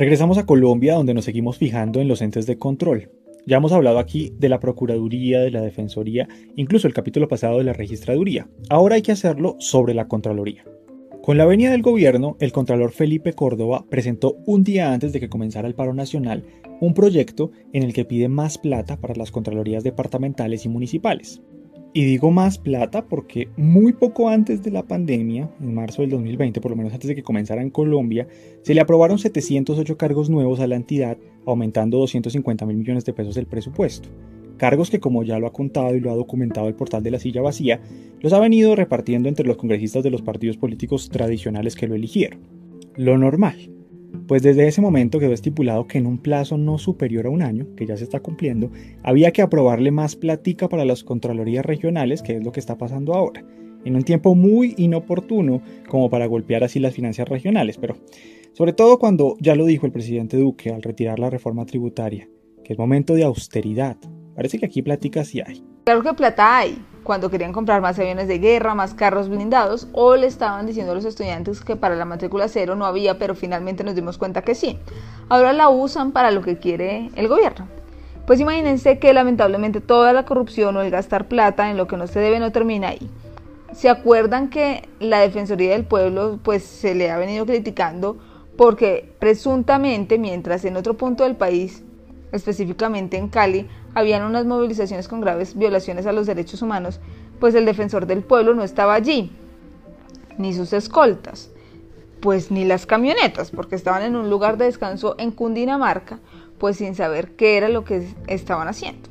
Regresamos 0.01 0.39
a 0.39 0.47
Colombia 0.47 0.95
donde 0.95 1.13
nos 1.13 1.27
seguimos 1.27 1.59
fijando 1.59 2.01
en 2.01 2.09
los 2.09 2.23
entes 2.23 2.47
de 2.47 2.57
control. 2.57 3.11
Ya 3.47 3.59
hemos 3.59 3.71
hablado 3.73 3.99
aquí 3.99 4.33
de 4.39 4.49
la 4.49 4.59
Procuraduría, 4.59 5.41
de 5.41 5.51
la 5.51 5.61
Defensoría, 5.61 6.27
incluso 6.57 6.87
el 6.87 6.95
capítulo 6.95 7.29
pasado 7.29 7.59
de 7.59 7.65
la 7.65 7.75
Registraduría. 7.75 8.49
Ahora 8.71 8.95
hay 8.95 9.03
que 9.03 9.13
hacerlo 9.13 9.57
sobre 9.59 9.93
la 9.93 10.09
Contraloría. 10.09 10.65
Con 11.23 11.37
la 11.37 11.45
venida 11.45 11.73
del 11.73 11.83
gobierno, 11.83 12.39
el 12.41 12.51
Contralor 12.51 12.93
Felipe 12.93 13.35
Córdoba 13.35 13.85
presentó 13.91 14.39
un 14.47 14.65
día 14.65 14.91
antes 14.91 15.13
de 15.13 15.21
que 15.21 15.29
comenzara 15.29 15.69
el 15.69 15.75
paro 15.75 15.93
nacional 15.93 16.45
un 16.81 16.95
proyecto 16.95 17.51
en 17.75 17.83
el 17.83 17.93
que 17.93 18.07
pide 18.07 18.31
más 18.31 18.57
plata 18.57 18.99
para 18.99 19.17
las 19.17 19.31
Contralorías 19.31 19.85
departamentales 19.85 20.65
y 20.65 20.71
municipales. 20.71 21.43
Y 21.93 22.05
digo 22.05 22.31
más 22.31 22.57
plata 22.59 23.07
porque 23.07 23.49
muy 23.57 23.93
poco 23.93 24.29
antes 24.29 24.63
de 24.63 24.71
la 24.71 24.85
pandemia, 24.85 25.51
en 25.61 25.75
marzo 25.75 26.03
del 26.03 26.13
2020, 26.13 26.61
por 26.61 26.71
lo 26.71 26.77
menos 26.77 26.93
antes 26.93 27.09
de 27.09 27.17
que 27.17 27.25
comenzara 27.25 27.63
en 27.63 27.71
Colombia, 27.71 28.29
se 28.63 28.75
le 28.75 28.81
aprobaron 28.81 29.19
708 29.19 29.97
cargos 29.97 30.31
nuevos 30.31 30.61
a 30.61 30.69
la 30.69 30.77
entidad, 30.77 31.19
aumentando 31.47 31.99
250 31.99 32.65
mil 32.67 32.77
millones 32.77 33.05
de 33.05 33.13
pesos 33.13 33.37
el 33.37 33.47
presupuesto. 33.47 34.09
Cargos 34.57 34.89
que, 34.89 35.01
como 35.01 35.25
ya 35.25 35.41
lo 35.41 35.49
ha 35.49 35.53
contado 35.53 35.97
y 35.97 36.01
lo 36.01 36.13
ha 36.13 36.15
documentado 36.15 36.69
el 36.69 36.75
portal 36.75 37.03
de 37.03 37.11
la 37.11 37.19
silla 37.19 37.43
vacía, 37.43 37.81
los 38.21 38.33
ha 38.35 38.39
venido 38.39 38.77
repartiendo 38.77 39.29
entre 39.29 39.47
los 39.47 39.57
congresistas 39.57 40.05
de 40.05 40.11
los 40.11 40.23
partidos 40.23 40.59
políticos 40.59 41.09
tradicionales 41.09 41.75
que 41.75 41.89
lo 41.89 41.97
eligieron. 41.97 42.41
Lo 42.95 43.19
normal 43.19 43.80
pues 44.27 44.43
desde 44.43 44.67
ese 44.67 44.81
momento 44.81 45.19
quedó 45.19 45.33
estipulado 45.33 45.87
que 45.87 45.99
en 45.99 46.07
un 46.07 46.19
plazo 46.19 46.57
no 46.57 46.79
superior 46.79 47.27
a 47.27 47.31
un 47.31 47.43
año, 47.43 47.67
que 47.77 47.87
ya 47.87 47.97
se 47.97 48.05
está 48.05 48.21
cumpliendo, 48.21 48.71
había 49.03 49.33
que 49.33 49.43
aprobarle 49.43 49.91
más 49.91 50.17
platica 50.17 50.69
para 50.69 50.85
las 50.85 51.05
Contralorías 51.05 51.65
regionales, 51.65 52.23
que 52.23 52.37
es 52.37 52.45
lo 52.45 52.53
que 52.53 52.61
está 52.61 52.79
pasando 52.79 53.15
ahora, 53.15 53.45
en 53.85 53.97
un 53.97 54.03
tiempo 54.03 54.35
muy 54.35 54.75
inoportuno 54.77 55.63
como 55.89 56.11
para 56.11 56.27
golpear 56.27 56.65
así 56.65 56.79
las 56.79 56.95
finanzas 56.95 57.29
regionales, 57.29 57.79
pero 57.79 57.97
sobre 58.53 58.73
todo 58.73 58.99
cuando 58.99 59.37
ya 59.41 59.55
lo 59.55 59.65
dijo 59.65 59.87
el 59.87 59.93
presidente 59.93 60.37
Duque 60.37 60.71
al 60.71 60.83
retirar 60.83 61.19
la 61.19 61.31
reforma 61.31 61.67
tributaria, 61.67 62.29
que 62.65 62.73
es 62.73 62.79
momento 62.79 63.15
de 63.15 63.25
austeridad. 63.25 63.97
Parece 64.35 64.59
que 64.59 64.67
aquí 64.67 64.83
platica 64.83 65.25
sí 65.25 65.41
hay. 65.45 65.70
Claro 65.85 66.03
que 66.03 66.13
plata 66.13 66.59
hay, 66.59 66.85
cuando 67.03 67.31
querían 67.31 67.53
comprar 67.53 67.81
más 67.81 67.99
aviones 67.99 68.29
de 68.29 68.39
guerra, 68.39 68.75
más 68.75 68.95
carros 68.95 69.29
blindados, 69.29 69.89
o 69.93 70.17
le 70.17 70.27
estaban 70.27 70.67
diciendo 70.67 70.93
a 70.93 70.95
los 70.95 71.05
estudiantes 71.05 71.63
que 71.63 71.75
para 71.75 71.97
la 71.97 72.05
matrícula 72.05 72.49
cero 72.49 72.77
no 72.77 72.85
había, 72.85 73.19
pero 73.19 73.35
finalmente 73.35 73.83
nos 73.83 73.95
dimos 73.95 74.19
cuenta 74.19 74.43
que 74.43 74.55
sí. 74.55 74.79
Ahora 75.29 75.53
la 75.53 75.69
usan 75.69 76.13
para 76.13 76.31
lo 76.31 76.43
que 76.43 76.59
quiere 76.59 77.11
el 77.17 77.29
gobierno. 77.29 77.67
Pues 78.27 78.39
imagínense 78.39 78.99
que 78.99 79.13
lamentablemente 79.13 79.81
toda 79.81 80.13
la 80.13 80.25
corrupción 80.25 80.77
o 80.77 80.83
el 80.83 80.91
gastar 80.91 81.27
plata 81.27 81.71
en 81.71 81.77
lo 81.77 81.87
que 81.87 81.97
no 81.97 82.07
se 82.07 82.21
debe 82.21 82.39
no 82.39 82.53
termina 82.53 82.89
ahí. 82.89 83.11
¿Se 83.73 83.89
acuerdan 83.89 84.51
que 84.51 84.89
la 85.01 85.21
Defensoría 85.21 85.73
del 85.73 85.85
Pueblo 85.85 86.39
pues 86.43 86.63
se 86.63 86.95
le 86.95 87.11
ha 87.11 87.17
venido 87.17 87.47
criticando 87.47 88.19
porque 88.57 89.13
presuntamente 89.19 90.19
mientras 90.19 90.65
en 90.65 90.77
otro 90.77 90.95
punto 90.95 91.25
del 91.25 91.37
país, 91.37 91.83
específicamente 92.33 93.17
en 93.17 93.29
Cali, 93.29 93.67
habían 93.95 94.23
unas 94.23 94.47
movilizaciones 94.47 95.09
con 95.09 95.21
graves 95.21 95.57
violaciones 95.57 96.07
a 96.07 96.13
los 96.13 96.27
derechos 96.27 96.63
humanos, 96.63 97.01
pues 97.39 97.55
el 97.55 97.65
defensor 97.65 98.07
del 98.07 98.23
pueblo 98.23 98.55
no 98.55 98.63
estaba 98.63 98.95
allí, 98.95 99.33
ni 100.39 100.55
sus 100.55 100.73
escoltas, 100.73 101.51
pues 102.21 102.51
ni 102.51 102.65
las 102.65 102.87
camionetas, 102.87 103.51
porque 103.51 103.77
estaban 103.77 104.03
en 104.03 104.17
un 104.17 104.31
lugar 104.31 104.57
de 104.57 104.67
descanso 104.67 105.15
en 105.19 105.31
Cundinamarca, 105.31 106.21
pues 106.59 106.77
sin 106.77 106.95
saber 106.95 107.33
qué 107.37 107.57
era 107.57 107.69
lo 107.69 107.85
que 107.85 108.07
estaban 108.27 108.69
haciendo 108.69 109.09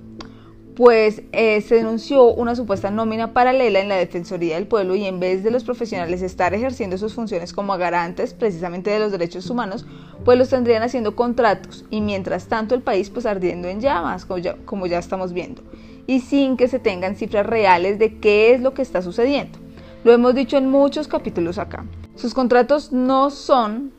pues 0.80 1.24
eh, 1.34 1.60
se 1.60 1.76
denunció 1.76 2.34
una 2.34 2.56
supuesta 2.56 2.90
nómina 2.90 3.34
paralela 3.34 3.82
en 3.82 3.90
la 3.90 3.98
Defensoría 3.98 4.56
del 4.56 4.66
Pueblo 4.66 4.96
y 4.96 5.04
en 5.04 5.20
vez 5.20 5.44
de 5.44 5.52
los 5.52 5.66
profesionales 5.66 6.22
estar 6.22 6.54
ejerciendo 6.54 6.98
sus 6.98 7.14
funciones 7.14 7.52
como 7.52 7.78
garantes 7.78 8.34
precisamente 8.34 8.90
de 8.90 9.00
los 9.00 9.12
derechos 9.12 9.50
humanos, 9.50 9.86
pues 10.24 10.38
los 10.38 10.48
tendrían 10.48 10.82
haciendo 10.82 11.18
contratos 11.18 11.84
y 11.90 12.00
mientras 12.00 12.48
tanto 12.48 12.76
el 12.76 12.82
país 12.82 13.10
pues 13.10 13.26
ardiendo 13.26 13.68
en 13.68 13.82
llamas, 13.82 14.24
como 14.24 14.38
ya, 14.38 14.56
como 14.64 14.88
ya 14.88 15.00
estamos 15.00 15.34
viendo, 15.34 15.64
y 16.08 16.22
sin 16.22 16.56
que 16.56 16.70
se 16.70 16.80
tengan 16.80 17.18
cifras 17.18 17.46
reales 17.46 18.00
de 18.00 18.18
qué 18.18 18.54
es 18.54 18.62
lo 18.62 18.74
que 18.74 18.82
está 18.82 19.02
sucediendo. 19.02 19.60
Lo 20.06 20.14
hemos 20.14 20.34
dicho 20.34 20.56
en 20.56 20.70
muchos 20.70 21.10
capítulos 21.10 21.58
acá. 21.58 21.84
Sus 22.16 22.34
contratos 22.34 22.94
no 22.94 23.32
son 23.32 23.92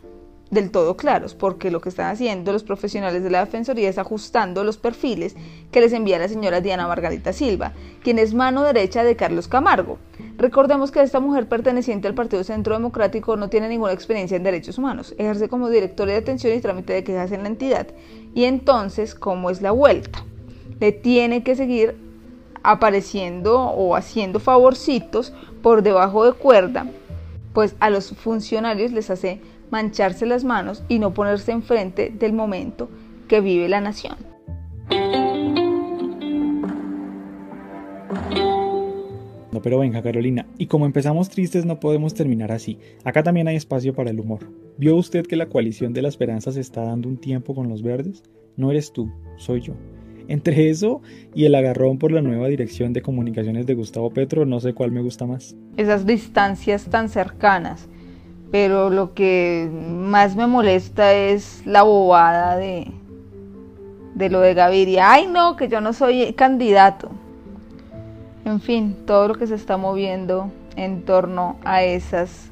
del 0.50 0.70
todo 0.70 0.96
claros, 0.96 1.34
porque 1.34 1.70
lo 1.70 1.80
que 1.80 1.88
están 1.88 2.10
haciendo 2.10 2.52
los 2.52 2.64
profesionales 2.64 3.22
de 3.22 3.30
la 3.30 3.44
Defensoría 3.44 3.88
es 3.88 3.98
ajustando 3.98 4.64
los 4.64 4.78
perfiles 4.78 5.36
que 5.70 5.80
les 5.80 5.92
envía 5.92 6.18
la 6.18 6.28
señora 6.28 6.60
Diana 6.60 6.88
Margarita 6.88 7.32
Silva, 7.32 7.72
quien 8.02 8.18
es 8.18 8.34
mano 8.34 8.64
derecha 8.64 9.04
de 9.04 9.14
Carlos 9.14 9.46
Camargo. 9.46 9.98
Recordemos 10.36 10.90
que 10.90 11.02
esta 11.02 11.20
mujer 11.20 11.48
perteneciente 11.48 12.08
al 12.08 12.14
Partido 12.14 12.42
Centro 12.42 12.74
Democrático 12.74 13.36
no 13.36 13.48
tiene 13.48 13.68
ninguna 13.68 13.92
experiencia 13.92 14.36
en 14.36 14.42
derechos 14.42 14.78
humanos, 14.78 15.14
ejerce 15.18 15.48
como 15.48 15.68
directora 15.68 16.12
de 16.12 16.18
atención 16.18 16.56
y 16.56 16.60
trámite 16.60 16.94
de 16.94 17.04
quejas 17.04 17.30
en 17.30 17.42
la 17.42 17.48
entidad, 17.48 17.86
y 18.34 18.44
entonces, 18.44 19.14
¿cómo 19.14 19.50
es 19.50 19.62
la 19.62 19.70
vuelta? 19.70 20.24
Le 20.80 20.90
tiene 20.90 21.44
que 21.44 21.54
seguir 21.54 21.96
apareciendo 22.62 23.60
o 23.60 23.94
haciendo 23.94 24.40
favorcitos 24.40 25.32
por 25.62 25.82
debajo 25.82 26.24
de 26.24 26.32
cuerda, 26.32 26.86
pues 27.52 27.76
a 27.80 27.90
los 27.90 28.10
funcionarios 28.10 28.92
les 28.92 29.10
hace 29.10 29.40
mancharse 29.70 30.26
las 30.26 30.44
manos 30.44 30.82
y 30.88 30.98
no 30.98 31.14
ponerse 31.14 31.52
enfrente 31.52 32.10
del 32.10 32.32
momento 32.32 32.88
que 33.28 33.40
vive 33.40 33.68
la 33.68 33.80
nación. 33.80 34.16
No, 39.52 39.60
pero 39.62 39.80
venga 39.80 40.02
Carolina, 40.02 40.46
y 40.58 40.66
como 40.66 40.86
empezamos 40.86 41.28
tristes 41.28 41.64
no 41.64 41.80
podemos 41.80 42.14
terminar 42.14 42.52
así. 42.52 42.78
Acá 43.04 43.22
también 43.22 43.48
hay 43.48 43.56
espacio 43.56 43.94
para 43.94 44.10
el 44.10 44.20
humor. 44.20 44.48
¿Vio 44.78 44.96
usted 44.96 45.26
que 45.26 45.36
la 45.36 45.48
coalición 45.48 45.92
de 45.92 46.02
la 46.02 46.08
esperanza 46.08 46.52
se 46.52 46.60
está 46.60 46.82
dando 46.82 47.08
un 47.08 47.16
tiempo 47.16 47.54
con 47.54 47.68
los 47.68 47.82
verdes? 47.82 48.22
No 48.56 48.70
eres 48.70 48.92
tú, 48.92 49.10
soy 49.36 49.60
yo. 49.60 49.74
Entre 50.28 50.70
eso 50.70 51.02
y 51.34 51.44
el 51.44 51.56
agarrón 51.56 51.98
por 51.98 52.12
la 52.12 52.22
nueva 52.22 52.46
dirección 52.46 52.92
de 52.92 53.02
comunicaciones 53.02 53.66
de 53.66 53.74
Gustavo 53.74 54.10
Petro, 54.10 54.46
no 54.46 54.60
sé 54.60 54.74
cuál 54.74 54.92
me 54.92 55.02
gusta 55.02 55.26
más. 55.26 55.56
Esas 55.76 56.06
distancias 56.06 56.84
tan 56.84 57.08
cercanas 57.08 57.88
pero 58.50 58.90
lo 58.90 59.14
que 59.14 59.70
más 59.72 60.34
me 60.36 60.46
molesta 60.46 61.12
es 61.12 61.62
la 61.66 61.82
bobada 61.82 62.56
de, 62.56 62.90
de 64.14 64.30
lo 64.30 64.40
de 64.40 64.54
Gaviria. 64.54 65.12
Ay, 65.12 65.26
no, 65.26 65.56
que 65.56 65.68
yo 65.68 65.80
no 65.80 65.92
soy 65.92 66.32
candidato. 66.32 67.10
En 68.44 68.60
fin, 68.60 68.96
todo 69.06 69.28
lo 69.28 69.34
que 69.34 69.46
se 69.46 69.54
está 69.54 69.76
moviendo 69.76 70.50
en 70.76 71.04
torno 71.04 71.58
a 71.64 71.84
esas 71.84 72.50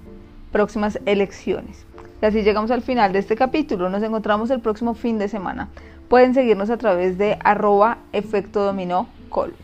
próximas 0.53 1.01
elecciones. 1.07 1.85
Y 2.23 2.27
así 2.27 2.43
llegamos 2.43 2.71
al 2.71 2.83
final 2.83 3.13
de 3.13 3.19
este 3.19 3.37
capítulo. 3.37 3.89
Nos 3.89 4.03
encontramos 4.03 4.51
el 4.51 4.61
próximo 4.61 4.95
fin 4.95 5.19
de 5.19 5.29
semana. 5.29 5.69
Pueden 6.09 6.35
seguirnos 6.35 6.71
a 6.71 6.77
través 6.77 7.19
de 7.19 7.39
arroba 7.43 7.99
efecto 8.13 8.63
dominó 8.63 9.09
col. 9.29 9.55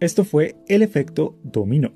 Esto 0.00 0.24
fue 0.24 0.56
el 0.68 0.82
efecto 0.82 1.34
dominó 1.42 1.92